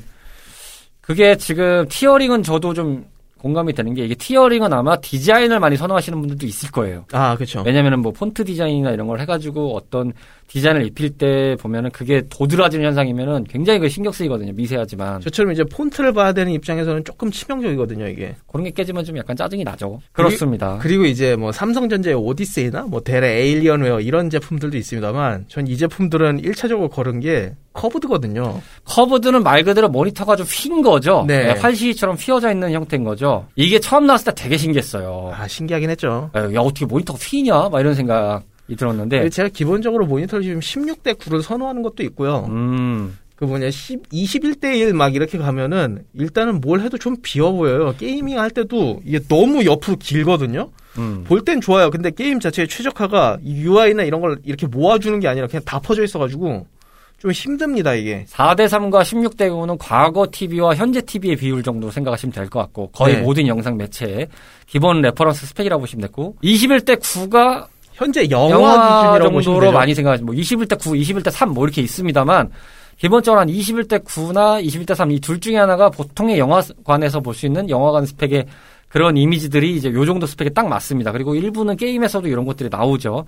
그게 1.01 1.37
지금 1.37 1.87
티어링은 1.89 2.43
저도 2.43 2.73
좀 2.73 3.05
공감이 3.45 3.75
되는 3.75 3.93
게 3.93 4.07
이게 4.07 4.15
티어링은 4.15 4.73
아마 4.73 4.97
디자인을 4.97 5.61
많이 5.61 5.77
선호하시는 5.77 6.19
분들도 6.19 6.47
있을 6.47 6.71
거예요. 6.71 7.05
아, 7.13 7.35
그렇죠. 7.35 7.63
왜냐면은 7.67 8.01
뭐 8.01 8.11
폰트 8.11 8.43
디자인이나 8.43 8.93
이런 8.93 9.07
걸 9.07 9.21
해가지고 9.21 9.77
어떤 9.77 10.15
디자인을 10.49 10.87
입힐 10.87 11.11
때 11.11 11.55
보면은 11.61 11.91
그게 11.91 12.23
도드라지는 12.31 12.87
현상이면은 12.87 13.45
굉장히 13.45 13.81
그 13.81 13.91
신경 13.91 14.13
쓰이거든요. 14.13 14.53
미세하지만 14.55 15.21
저처럼 15.21 15.53
이제 15.53 15.63
폰트를 15.65 16.15
봐야 16.15 16.33
되는 16.33 16.53
입장에서는 16.53 17.05
조금 17.05 17.31
치명적이거든요, 17.31 18.09
이게. 18.09 18.35
그런 18.47 18.65
게 18.65 18.71
깨지면 18.71 19.05
좀 19.05 19.19
약간 19.19 19.37
짜증이 19.37 19.63
나죠. 19.63 20.01
그렇습니다. 20.13 20.79
그리 20.79 20.97
고 20.97 21.05
이제 21.05 21.37
뭐 21.37 21.53
삼성전자의 21.53 22.17
오디세이나 22.17 22.85
뭐 22.85 23.03
델의 23.03 23.43
에일리언웨어 23.43 24.01
이런 24.01 24.31
제품들도 24.31 24.79
있습니다만 24.79 25.45
전 25.49 25.65
이 25.67 25.77
제품들은 25.77 26.41
1차적으로 26.43 26.91
걸은 26.91 27.21
게 27.21 27.55
curved거든요. 27.75 28.61
curved는 28.85 29.43
말 29.43 29.63
그대로 29.65 29.89
모니터가 29.89 30.37
좀 30.37 30.47
휜 30.47 30.83
거죠. 30.83 31.25
네. 31.27 31.53
네, 31.55 31.61
활시위처럼 31.61 32.17
휘어져 32.17 32.51
있는 32.53 32.73
형태인 32.73 33.05
거죠. 33.05 33.47
이게 33.57 33.79
처음 33.81 34.07
나왔을 34.07 34.33
때 34.33 34.43
되게 34.43 34.57
신기했어요. 34.57 35.33
아, 35.37 35.47
신기하긴 35.47 35.91
했죠. 35.91 36.31
야 36.35 36.61
어떻게 36.61 36.87
모니터가 36.87 37.19
휘냐? 37.21 37.69
막 37.69 37.81
이런 37.81 37.95
생각이 37.95 38.77
들었는데. 38.79 39.29
제가 39.29 39.49
기본적으로 39.51 40.07
모니터를 40.07 40.43
지금 40.45 40.61
16대 40.61 41.19
9를 41.19 41.43
선호하는 41.43 41.83
것도 41.83 42.03
있고요. 42.05 42.47
음. 42.49 43.19
그 43.37 43.45
뭐냐 43.45 43.69
10, 43.71 44.09
21대 44.13 44.77
1 44.77 44.95
막 44.95 45.15
이렇게 45.17 45.39
가면은 45.39 46.05
일단은 46.15 46.61
뭘 46.61 46.81
해도 46.81 46.97
좀 46.97 47.17
비어 47.21 47.51
보여요. 47.51 47.93
gaming 47.99 48.39
할 48.39 48.49
때도 48.51 49.03
이게 49.05 49.19
너무 49.27 49.65
옆으로 49.65 49.97
길거든요. 49.97 50.71
음. 50.99 51.25
볼 51.27 51.41
땐 51.45 51.61
좋아요. 51.61 51.91
근데 51.91 52.13
게임 52.13 52.39
자체의 52.39 52.69
최적화가 52.69 53.39
이 53.43 53.63
UI나 53.63 54.05
이런 54.05 54.21
걸 54.21 54.39
이렇게 54.45 54.69
모아주는 54.69 55.19
게 55.19 55.27
아니라 55.27 55.49
그냥 55.49 55.63
다 55.65 55.81
퍼져 55.81 56.05
있어가지고 56.05 56.69
좀 57.19 57.31
힘듭니다 57.31 57.95
이게. 57.95 58.25
4대 58.29 58.67
3과 58.69 59.03
16대 59.03 59.49
9는 59.49 59.77
과거 59.81 60.27
TV와 60.31 60.75
현재 60.75 61.01
TV의 61.01 61.37
비율 61.37 61.63
정도 61.63 61.91
생각하시면 61.91 62.33
될 62.33 62.49
것 62.51 62.61
같고 62.61 62.89
거의 62.93 63.17
네. 63.17 63.23
모든 63.23 63.47
영상 63.47 63.77
매체의 63.79 64.29
기본 64.67 65.01
reference 65.01 65.47
스펙이라고 65.47 65.81
보시면 65.81 66.03
됐고 66.03 66.37
21대 66.43 67.01
9가 67.01 67.67
현재 67.95 68.29
영화, 68.31 68.51
영화, 68.51 68.73
기준이라고 69.03 69.31
보시면 69.33 69.43
정도로. 69.61 69.73
많이 69.73 69.95
생각하시면 69.95 70.27
뭐 70.27 70.35
21대 70.35 70.79
9, 70.83 70.91
21대 70.93 71.31
3 71.31 71.51
뭐 71.51 71.65
이렇게 71.65 71.81
있습니다만 71.81 72.51
기본적으로 72.99 73.41
한 73.41 73.49
21대 73.49 74.05
9나 74.05 74.63
21대 74.65 74.95
3 74.95 75.11
이 75.13 75.21
둘 75.21 75.41
중에 75.41 75.57
하나가 75.57 75.89
보통의 75.91 76.39
영화관에서 76.39 77.21
볼 77.21 77.35
수 77.35 77.47
있는 77.47 77.71
영화관 77.71 78.05
스펙의 78.07 78.47
그런 78.89 79.17
이미지들이 79.17 79.75
이제 79.77 79.91
요 79.93 80.05
정도 80.05 80.27
스펙에 80.27 80.51
딱 80.51 80.69
맞습니다. 80.69 81.11
그리고 81.11 81.35
일부는 81.35 81.77
게임에서도 81.77 82.29
이런 82.29 82.45
것들이 82.45 82.69
나오죠. 82.69 83.25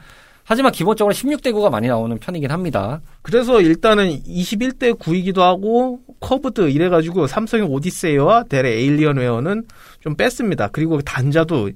하지만 0.49 0.71
기본적으로 0.71 1.13
16대 1.13 1.53
9가 1.53 1.71
많이 1.71 1.89
나오는 1.89 2.17
편이긴 2.19 2.53
합니다. 2.53 3.01
그래서 3.23 3.61
일단은 3.61 4.23
21대 4.23 4.97
9이기도 4.97 5.41
하고 5.41 6.01
curved 6.21 6.71
이래가지고 6.71 7.27
삼성의 7.27 7.67
오디세이와 7.67 8.45
델의 8.45 8.71
에일리언웨어는 8.71 9.67
좀 9.99 10.15
뺐습니다. 10.15 10.69
그리고 10.69 11.01
단자도 11.03 11.73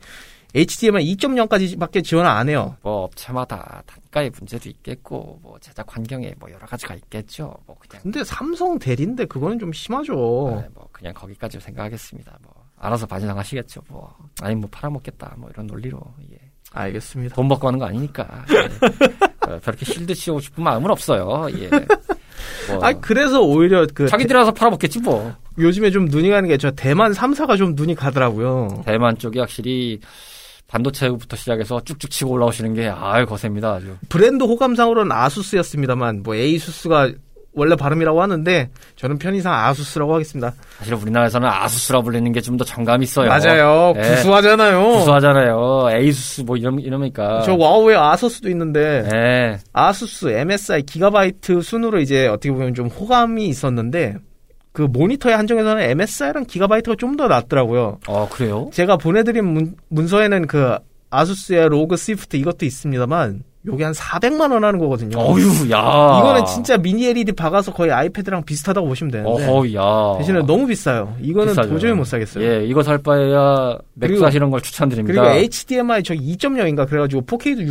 HDMI 0.55 1.17
2.0까지밖에 1.17 2.05
지원을 2.05 2.31
안 2.31 2.49
해요. 2.49 2.77
뭐 2.83 3.03
업체마다 3.03 3.83
단가의 3.87 4.31
문제도 4.31 4.69
있겠고 4.69 5.41
뭐 5.43 5.59
제작 5.61 5.93
환경에 5.93 6.33
뭐 6.39 6.49
여러 6.53 6.65
가지가 6.65 6.95
있겠죠. 6.95 7.53
뭐 7.67 7.77
그냥 7.77 8.03
근데 8.05 8.23
삼성 8.23 8.79
델인데 8.79 9.25
그거는 9.25 9.59
좀 9.59 9.73
심하죠. 9.73 10.15
네, 10.63 10.69
뭐 10.75 10.89
그냥 10.93 11.13
거기까지 11.15 11.59
생각하겠습니다. 11.59 12.39
뭐 12.43 12.55
알아서 12.79 13.07
반영하시겠죠. 13.07 13.83
뭐 13.89 14.15
아니 14.43 14.55
뭐 14.55 14.69
팔아먹겠다 14.71 15.35
뭐 15.39 15.51
이런 15.51 15.67
논리로 15.67 16.01
예. 16.33 16.50
알겠습니다. 16.73 17.35
돈 17.35 17.49
받고 17.49 17.67
하는 17.69 17.79
거 17.79 17.87
아니니까 17.87 18.27
예. 18.53 19.51
어, 19.51 19.59
저렇게 19.65 19.85
실드 19.85 20.15
씌우고 20.15 20.41
싶은 20.41 20.63
마음은 20.65 20.91
없어요. 20.91 21.47
예. 21.59 21.69
뭐 21.69 22.83
아 22.83 22.93
그래서 22.93 23.41
오히려 23.43 23.87
그 23.93 24.09
자기들이 24.09 24.35
알아서 24.37 24.53
팔아먹겠지 24.53 25.01
뭐. 25.01 25.35
대- 25.57 25.63
요즘에 25.63 25.91
좀 25.91 26.07
눈이 26.07 26.31
가는 26.31 26.49
게 26.49 26.57
저 26.57 26.71
대만 26.71 27.13
3사가 27.13 27.59
좀 27.59 27.75
눈이 27.75 27.95
가더라고요. 27.95 28.83
대만 28.87 29.19
쪽이 29.19 29.39
확실히 29.41 30.01
반도체부터 30.69 31.37
시작해서 31.37 31.81
쭉쭉 31.85 32.11
치고 32.11 32.31
올라오시는 32.31 32.75
게 32.75 32.89
아유 32.89 33.27
거셉니다 33.27 33.73
아주. 33.75 33.97
브랜드 34.09 34.45
호감상으로는 34.45 35.11
아수스였습니다만 35.13 36.23
뭐 36.23 36.35
에이수스가 36.37 37.11
원래 37.53 37.75
발음이라고 37.75 38.23
하는데 38.23 38.71
저는 38.97 39.19
편의상 39.19 39.53
아수스라고 39.53 40.15
하겠습니다. 40.15 40.53
사실 40.79 40.95
우리나라에서는 40.95 41.49
아수스라 41.49 42.01
불리는 42.01 42.31
게 42.33 42.41
좀 42.41 42.57
더 42.57 42.65
정감 42.65 43.03
있어요. 43.03 43.29
맞아요. 43.29 43.93
예. 43.97 44.01
구수하잖아요. 44.01 44.83
구수하잖아요. 44.99 45.89
에이수스 45.93 46.43
뭐 46.43 46.57
이런 46.57 46.79
이러니까. 46.79 47.43
저 47.43 47.55
와우에 47.55 47.95
아서스도 47.97 48.49
있는데 48.51 49.09
예. 49.13 49.59
아수스, 49.73 50.29
MSI, 50.29 50.83
기가바이트 50.83 51.61
순으로 51.63 52.01
이제 52.01 52.27
어떻게 52.29 52.51
보면 52.53 52.75
좀 52.75 52.87
호감이 52.89 53.47
있었는데 53.49 54.17
그 54.73 54.83
모니터의 54.83 55.37
한정에서는 55.37 55.83
MSI랑 55.91 56.45
기가바이트가 56.47 56.95
좀 56.99 57.17
더 57.17 57.27
낫더라고요. 57.27 57.99
어 58.07 58.29
그래요? 58.31 58.71
제가 58.73 58.97
보내드린 58.97 59.45
문, 59.45 59.75
문서에는 59.89 60.47
그 60.47 60.77
아수스의 61.11 61.69
로그 61.69 61.97
스위프트 61.97 62.37
이것도 62.37 62.65
있습니다만 62.65 63.43
요게 63.67 63.85
한 63.85 63.93
400만 63.93 64.53
원 64.53 64.65
하는 64.65 64.79
거거든요. 64.79 65.19
어휴 65.19 65.71
야. 65.71 65.79
이거는 66.21 66.47
진짜 66.47 66.79
미니 66.79 67.07
LED 67.09 67.33
박아서 67.33 67.73
거의 67.75 67.93
아이패드랑 67.93 68.45
비슷하다고 68.45 68.87
보시면 68.89 69.11
되는데 69.11 69.47
어허 69.47 69.75
야. 69.75 70.17
대신에 70.19 70.41
너무 70.47 70.67
비싸요. 70.67 71.15
이거는 71.21 71.49
비싸죠. 71.53 71.69
도저히 71.69 71.93
못 71.93 72.05
사겠어요. 72.05 72.43
예, 72.45 72.65
이거 72.65 72.83
살 72.83 72.99
바에야 72.99 73.77
그리고- 74.01 74.25
하시는 74.25 74.51
걸 74.51 74.61
추천드립니다. 74.63 75.21
그리고 75.23 75.35
HDMI 75.37 76.03
저기 76.03 76.21
2.0인가 76.37 76.89
그래가지고 76.89 77.23
4K도 77.23 77.71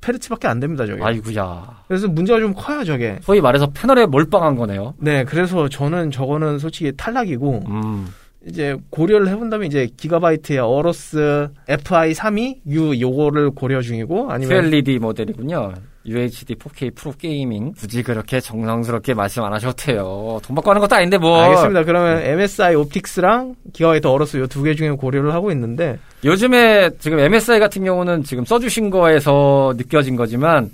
60Hz밖에 0.00 0.46
안 0.46 0.58
됩니다 0.58 0.86
저게. 0.86 1.02
아이구야. 1.02 1.82
그래서 1.86 2.08
문제가 2.08 2.40
좀 2.40 2.54
커요 2.54 2.82
저게. 2.84 3.18
소위 3.20 3.42
말해서 3.42 3.66
패널에 3.74 4.06
몰빵한 4.06 4.56
거네요. 4.56 4.94
네, 4.98 5.24
그래서 5.24 5.68
저는 5.68 6.10
저거는 6.12 6.58
솔직히 6.58 6.92
탈락이고 6.96 7.62
음. 7.68 8.06
이제 8.46 8.76
고려를 8.90 9.28
해본다면 9.28 9.66
이제 9.66 9.88
기가바이트의 9.96 10.60
어로스 10.60 11.48
FI32 11.68 12.60
U 12.68 13.00
요거를 13.00 13.50
고려 13.50 13.80
중이고 13.82 14.30
아니면 14.30 14.62
QLED 14.62 14.98
모델이군요. 15.00 15.72
UHD 16.06 16.54
4K 16.54 16.94
프로 16.94 17.12
gaming. 17.18 17.72
굳이 17.72 18.04
그렇게 18.04 18.38
정성스럽게 18.38 19.14
말씀 19.14 19.42
안 19.42 19.52
하셔도 19.52 19.74
돼요. 19.74 20.38
돈 20.44 20.54
받고 20.54 20.70
하는 20.70 20.80
것도 20.80 20.94
아닌데 20.94 21.18
뭐. 21.18 21.40
알겠습니다. 21.40 21.82
그러면 21.82 22.22
MSI 22.22 22.76
옵틱스랑 22.76 23.56
기가바이트 23.72 24.06
어로스 24.06 24.36
요 24.36 24.46
두 24.46 24.62
개 24.62 24.74
중에 24.76 24.90
고려를 24.90 25.34
하고 25.34 25.50
있는데 25.50 25.98
요즘에 26.24 26.90
지금 27.00 27.18
MSI 27.18 27.58
같은 27.58 27.82
경우는 27.84 28.22
지금 28.22 28.44
써주신 28.44 28.90
거에서 28.90 29.74
느껴진 29.76 30.14
거지만 30.14 30.70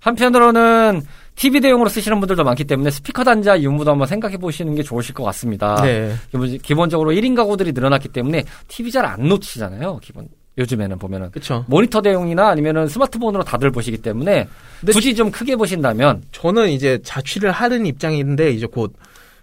한편으로는 0.00 1.00
TV 1.36 1.60
대용으로 1.60 1.88
쓰시는 1.88 2.20
분들도 2.20 2.44
많기 2.44 2.64
때문에 2.64 2.90
스피커 2.90 3.24
단자 3.24 3.60
유무도 3.60 3.90
한번 3.90 4.06
생각해 4.06 4.36
보시는 4.36 4.74
게 4.74 4.82
좋으실 4.82 5.14
것 5.14 5.24
같습니다. 5.24 5.74
네. 5.82 6.14
기본- 6.30 6.58
기본 6.58 6.88
적으로 6.88 7.12
1인 7.12 7.34
가구들이 7.34 7.72
늘어났기 7.72 8.08
때문에 8.08 8.44
TV 8.68 8.90
잘 8.92 9.04
안 9.04 9.28
놓잖아요. 9.28 9.98
기본 10.02 10.28
요즘에는 10.56 10.98
보면은 10.98 11.30
그쵸. 11.32 11.64
모니터 11.66 12.00
대용이나 12.00 12.48
아니면은 12.48 12.86
스마트폰으로 12.86 13.42
다들 13.42 13.72
보시기 13.72 13.98
때문에 13.98 14.46
굳이 14.92 15.14
좀 15.14 15.32
크게 15.32 15.56
보신다면 15.56 16.22
저는 16.30 16.70
이제 16.70 17.00
자취를 17.02 17.50
하는 17.50 17.84
입장인데 17.86 18.50
이제 18.52 18.66
곧 18.66 18.94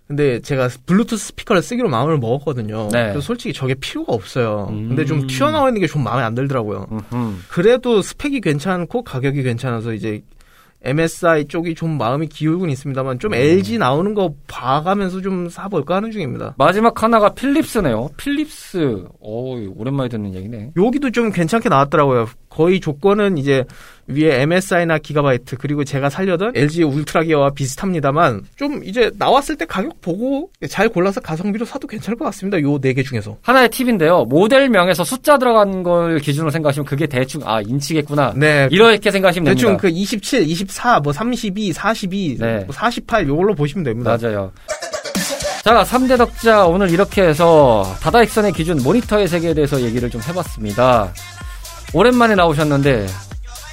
근데 0.08 0.39
제가 0.41 0.69
블루투스 0.86 1.27
스피커를 1.27 1.62
쓰기로 1.62 1.89
마음을 1.89 2.17
먹었거든요. 2.17 2.89
네. 2.91 3.04
그래서 3.04 3.21
솔직히 3.21 3.54
저게 3.54 3.73
필요가 3.75 4.13
없어요. 4.13 4.67
음. 4.71 4.88
근데 4.89 5.06
좀 5.06 5.27
튀어나와 5.27 5.67
있는 5.69 5.82
게 5.82 5.88
좀 5.88 6.04
마음에 6.04 6.23
안 6.23 6.34
들더라고요. 6.36 6.88
음흠. 6.91 7.36
그래도 7.49 8.01
스펙이 8.01 8.39
괜찮고 8.41 9.04
가격이 9.04 9.43
괜찮아서 9.43 9.93
이제 9.93 10.21
MSI 10.84 11.46
쪽이 11.46 11.76
좀 11.76 11.98
마음이 11.98 12.28
기울곤 12.28 12.70
있습니다만 12.72 13.20
좀 13.20 13.34
LG 13.34 13.78
나오는 13.78 14.13
거 14.13 14.34
봐가면서 14.48 15.22
좀 15.22 15.48
사볼까 15.48 15.96
하는 15.96 16.12
중입니다. 16.12 16.56
마지막 16.58 17.02
하나가 17.04 17.34
필립스네요. 17.34 18.10
필립스. 18.17 19.06
오, 19.20 19.58
오랜만에 19.76 20.10
듣는 20.10 20.34
얘기네. 20.34 20.72
여기도 20.76 21.12
좀 21.12 21.32
괜찮게 21.32 21.70
나왔더라고요. 21.70 22.28
거의 22.50 22.80
조건은 22.80 23.38
이제 23.38 23.63
위에 24.13 24.41
MSI나 24.41 24.97
기가바이트 24.97 25.58
그리고 25.58 25.84
제가 25.84 26.10
살려던 26.10 26.54
LG 26.56 26.83
울트라 26.83 27.23
기어와 27.23 27.52
비슷합니다만 27.52 28.44
좀 28.56 28.83
이제 28.83 29.12
나왔을 29.17 29.56
때 29.58 29.65
가격 29.65 30.02
보고 30.02 30.50
잘 30.69 30.90
골라서 30.90 31.19
가성비로 31.21 31.65
사도 31.65 31.88
괜찮을 31.88 32.17
것 32.17 32.25
같습니다. 32.25 32.60
요 32.62 32.77
네 32.81 32.94
개 32.94 33.04
중에서. 33.04 33.38
하나의 33.42 33.69
팁인데요. 33.69 34.25
모델명에서 34.25 35.04
숫자 35.04 35.38
들어간 35.38 35.83
걸 35.83 36.19
기준으로 36.19 36.52
생각하시면 36.52 36.85
그게 36.85 37.06
대충 37.08 37.42
아 37.46 37.62
인치겠구나. 37.62 38.33
네. 38.35 38.67
이렇게 38.71 39.12
생각하시면 39.12 39.54
대충 39.54 39.69
됩니다. 39.77 39.81
그 39.81 39.90
27, 39.90 40.50
24, 40.50 41.00
뭐 41.00 41.13
32, 41.13 41.73
42, 41.73 42.38
네. 42.40 42.63
뭐 42.65 42.73
48 42.73 43.27
요걸로 43.27 43.54
보시면 43.56 43.83
됩니다. 43.83 44.17
맞아요. 44.21 44.52
자, 45.63 45.83
3대 45.83 46.17
덕자 46.17 46.65
오늘 46.65 46.90
이렇게 46.90 47.21
해서 47.21 47.85
다다익선의 48.02 48.52
기준 48.54 48.81
모니터의 48.81 49.27
세계에 49.27 49.54
대해서 49.54 49.79
얘기를 49.79 50.10
좀 50.10 50.19
해봤습니다. 50.27 51.13
오랜만에 51.94 52.33
나오셨는데 52.35 53.06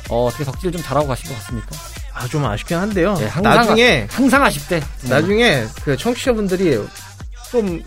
어, 0.08 0.26
어떻게 0.26 0.44
덕질 0.44 0.72
좀 0.72 0.80
잘하고 0.82 1.06
가신 1.06 1.28
것 1.30 1.36
같습니까? 1.36 1.68
아, 2.14 2.26
좀 2.26 2.44
아쉽긴 2.44 2.76
한데요. 2.78 3.14
예, 3.20 3.26
항상 3.26 3.54
나중에 3.54 4.06
항상 4.10 4.42
아쉽대. 4.42 4.80
나중에 5.08 5.64
그 5.84 5.96
청취자분들이 5.96 6.78
좀 7.50 7.82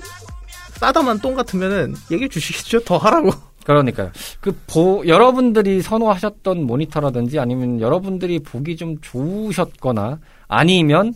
싸다만 0.80 1.20
똥 1.20 1.36
같으면은 1.36 1.96
얘기해 2.10 2.28
주시겠죠? 2.30 2.84
더 2.86 2.98
하라고. 2.98 3.32
그러니까요. 3.64 4.12
그, 4.40 4.58
보, 4.66 5.04
여러분들이 5.06 5.82
선호하셨던 5.82 6.66
모니터라든지 6.66 7.38
아니면 7.40 7.80
여러분들이 7.80 8.40
보기 8.40 8.76
좀 8.76 9.00
좋으셨거나 9.02 10.20
아니면 10.48 11.14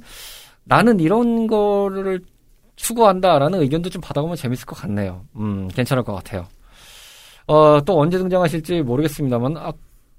나는 0.63 0.99
이런 0.99 1.47
거를 1.47 2.21
추구한다라는 2.75 3.61
의견도 3.61 3.89
좀 3.89 4.01
받아보면 4.01 4.35
재밌을 4.35 4.65
것 4.65 4.75
같네요. 4.77 5.25
음, 5.37 5.69
괜찮을 5.69 6.03
것 6.03 6.13
같아요. 6.13 6.45
어, 7.47 7.79
또 7.85 7.99
언제 7.99 8.17
등장하실지 8.17 8.81
모르겠습니다만, 8.81 9.57
아, 9.57 9.71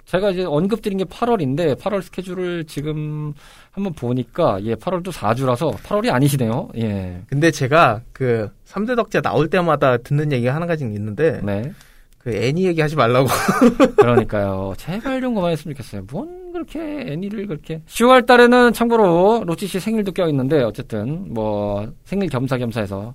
제가 0.07 0.31
이제 0.31 0.45
언급드린 0.45 0.99
게 0.99 1.05
8월인데, 1.05 1.77
8월 1.79 2.01
스케줄을 2.01 2.65
지금 2.65 3.35
한번 3.73 3.93
보니까, 3.93 4.59
예, 4.63 4.75
8월도 4.77 5.11
4주라서 5.11 5.77
8월이 5.79 6.13
아니시네요. 6.13 6.69
예. 6.79 7.23
근데 7.29 7.51
제가 7.51 8.03
그 8.13 8.49
3대 8.65 8.95
덕자 8.95 9.21
나올 9.21 9.51
때마다 9.51 9.97
듣는 9.97 10.31
얘기가 10.31 10.55
하나 10.55 10.67
가지는 10.67 10.95
있는데, 10.95 11.41
네. 11.43 11.73
그 12.19 12.35
애니 12.35 12.67
얘기 12.67 12.81
하지 12.81 12.95
말라고. 12.95 13.29
그러니까요. 13.99 14.75
제발 14.77 15.21
좀 15.21 15.35
그만했으면 15.35 15.75
좋겠어요. 15.75 16.03
뭔 16.11 16.53
그렇게 16.53 16.81
애니를 16.81 17.47
그렇게. 17.49 17.83
10월 17.87 18.27
달에는 18.27 18.73
참고로 18.73 19.43
로치 19.45 19.67
씨 19.67 19.81
생일도 19.81 20.13
껴 20.13 20.29
있는데, 20.29 20.63
어쨌든, 20.63 21.35
뭐, 21.35 21.93
생일 22.05 22.29
겸사겸사해서 22.29 23.15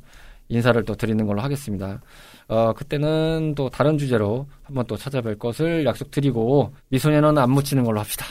인사를 0.50 0.84
또 0.84 0.96
드리는 0.96 1.26
걸로 1.26 1.42
하겠습니다. 1.42 2.02
어, 2.48 2.74
그때는 2.74 3.54
또 3.56 3.70
다른 3.70 3.98
주제로 3.98 4.48
한번 4.64 4.86
또 4.88 4.96
찾아뵐 4.96 5.40
것을 5.40 5.86
약속드리고 5.86 6.74
미소년은 6.90 7.38
안 7.38 7.52
묻히는 7.52 7.84
걸로 7.84 8.00
합시다. 8.00 8.26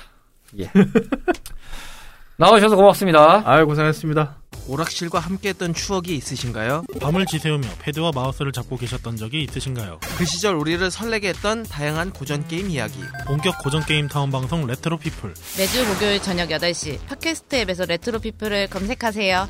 예. 0.58 0.70
나와주셔서 2.36 2.74
고맙습니다. 2.74 3.42
아유, 3.44 3.66
고생하셨습니다. 3.66 4.36
오락실과 4.66 5.18
함께했던 5.18 5.74
추억이 5.74 6.14
있으신가요? 6.16 6.84
밤을 7.00 7.26
지새우며 7.26 7.68
패드와 7.80 8.12
마우스를 8.14 8.52
잡고 8.52 8.76
계셨던 8.78 9.16
적이 9.16 9.42
있으신가요? 9.42 10.00
그 10.16 10.24
시절 10.24 10.54
우리를 10.54 10.90
설레게 10.90 11.28
했던 11.28 11.64
다양한 11.64 12.12
고전 12.12 12.46
게임 12.46 12.70
이야기. 12.70 13.00
본격 13.26 13.58
고전 13.62 13.84
게임 13.84 14.08
타운 14.08 14.30
방송 14.30 14.66
레트로 14.66 14.96
피플. 14.98 15.34
매주 15.58 15.86
목요일 15.86 16.22
저녁 16.22 16.48
8시 16.48 17.04
팟캐스트 17.06 17.56
앱에서 17.56 17.84
레트로 17.84 18.20
피플을 18.20 18.68
검색하세요. 18.68 19.48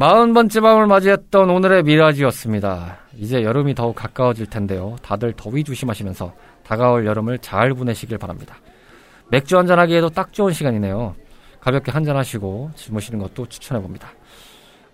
마흔 0.00 0.32
번째 0.32 0.60
밤을 0.60 0.86
맞이했던 0.86 1.50
오늘의 1.50 1.82
미라지였습니다. 1.82 3.00
이제 3.18 3.42
여름이 3.42 3.74
더욱 3.74 3.94
가까워질 3.94 4.46
텐데요. 4.46 4.96
다들 5.02 5.34
더위 5.36 5.62
조심하시면서 5.62 6.32
다가올 6.66 7.04
여름을 7.04 7.40
잘 7.40 7.74
보내시길 7.74 8.16
바랍니다. 8.16 8.56
맥주 9.28 9.58
한잔하기에도 9.58 10.08
딱 10.08 10.32
좋은 10.32 10.54
시간이네요. 10.54 11.14
가볍게 11.60 11.92
한잔하시고 11.92 12.70
주무시는 12.76 13.20
것도 13.20 13.44
추천해봅니다. 13.44 14.08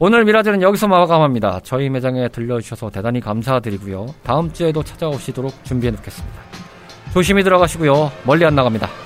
오늘 0.00 0.24
미라지는 0.24 0.60
여기서 0.60 0.88
마감합니다. 0.88 1.60
저희 1.62 1.88
매장에 1.88 2.26
들려주셔서 2.26 2.90
대단히 2.90 3.20
감사드리고요. 3.20 4.06
다음 4.24 4.52
주에도 4.52 4.82
찾아오시도록 4.82 5.62
준비해놓겠습니다. 5.62 6.36
조심히 7.12 7.44
들어가시고요. 7.44 8.10
멀리 8.24 8.44
안 8.44 8.56
나갑니다. 8.56 9.05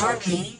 marketing 0.00 0.57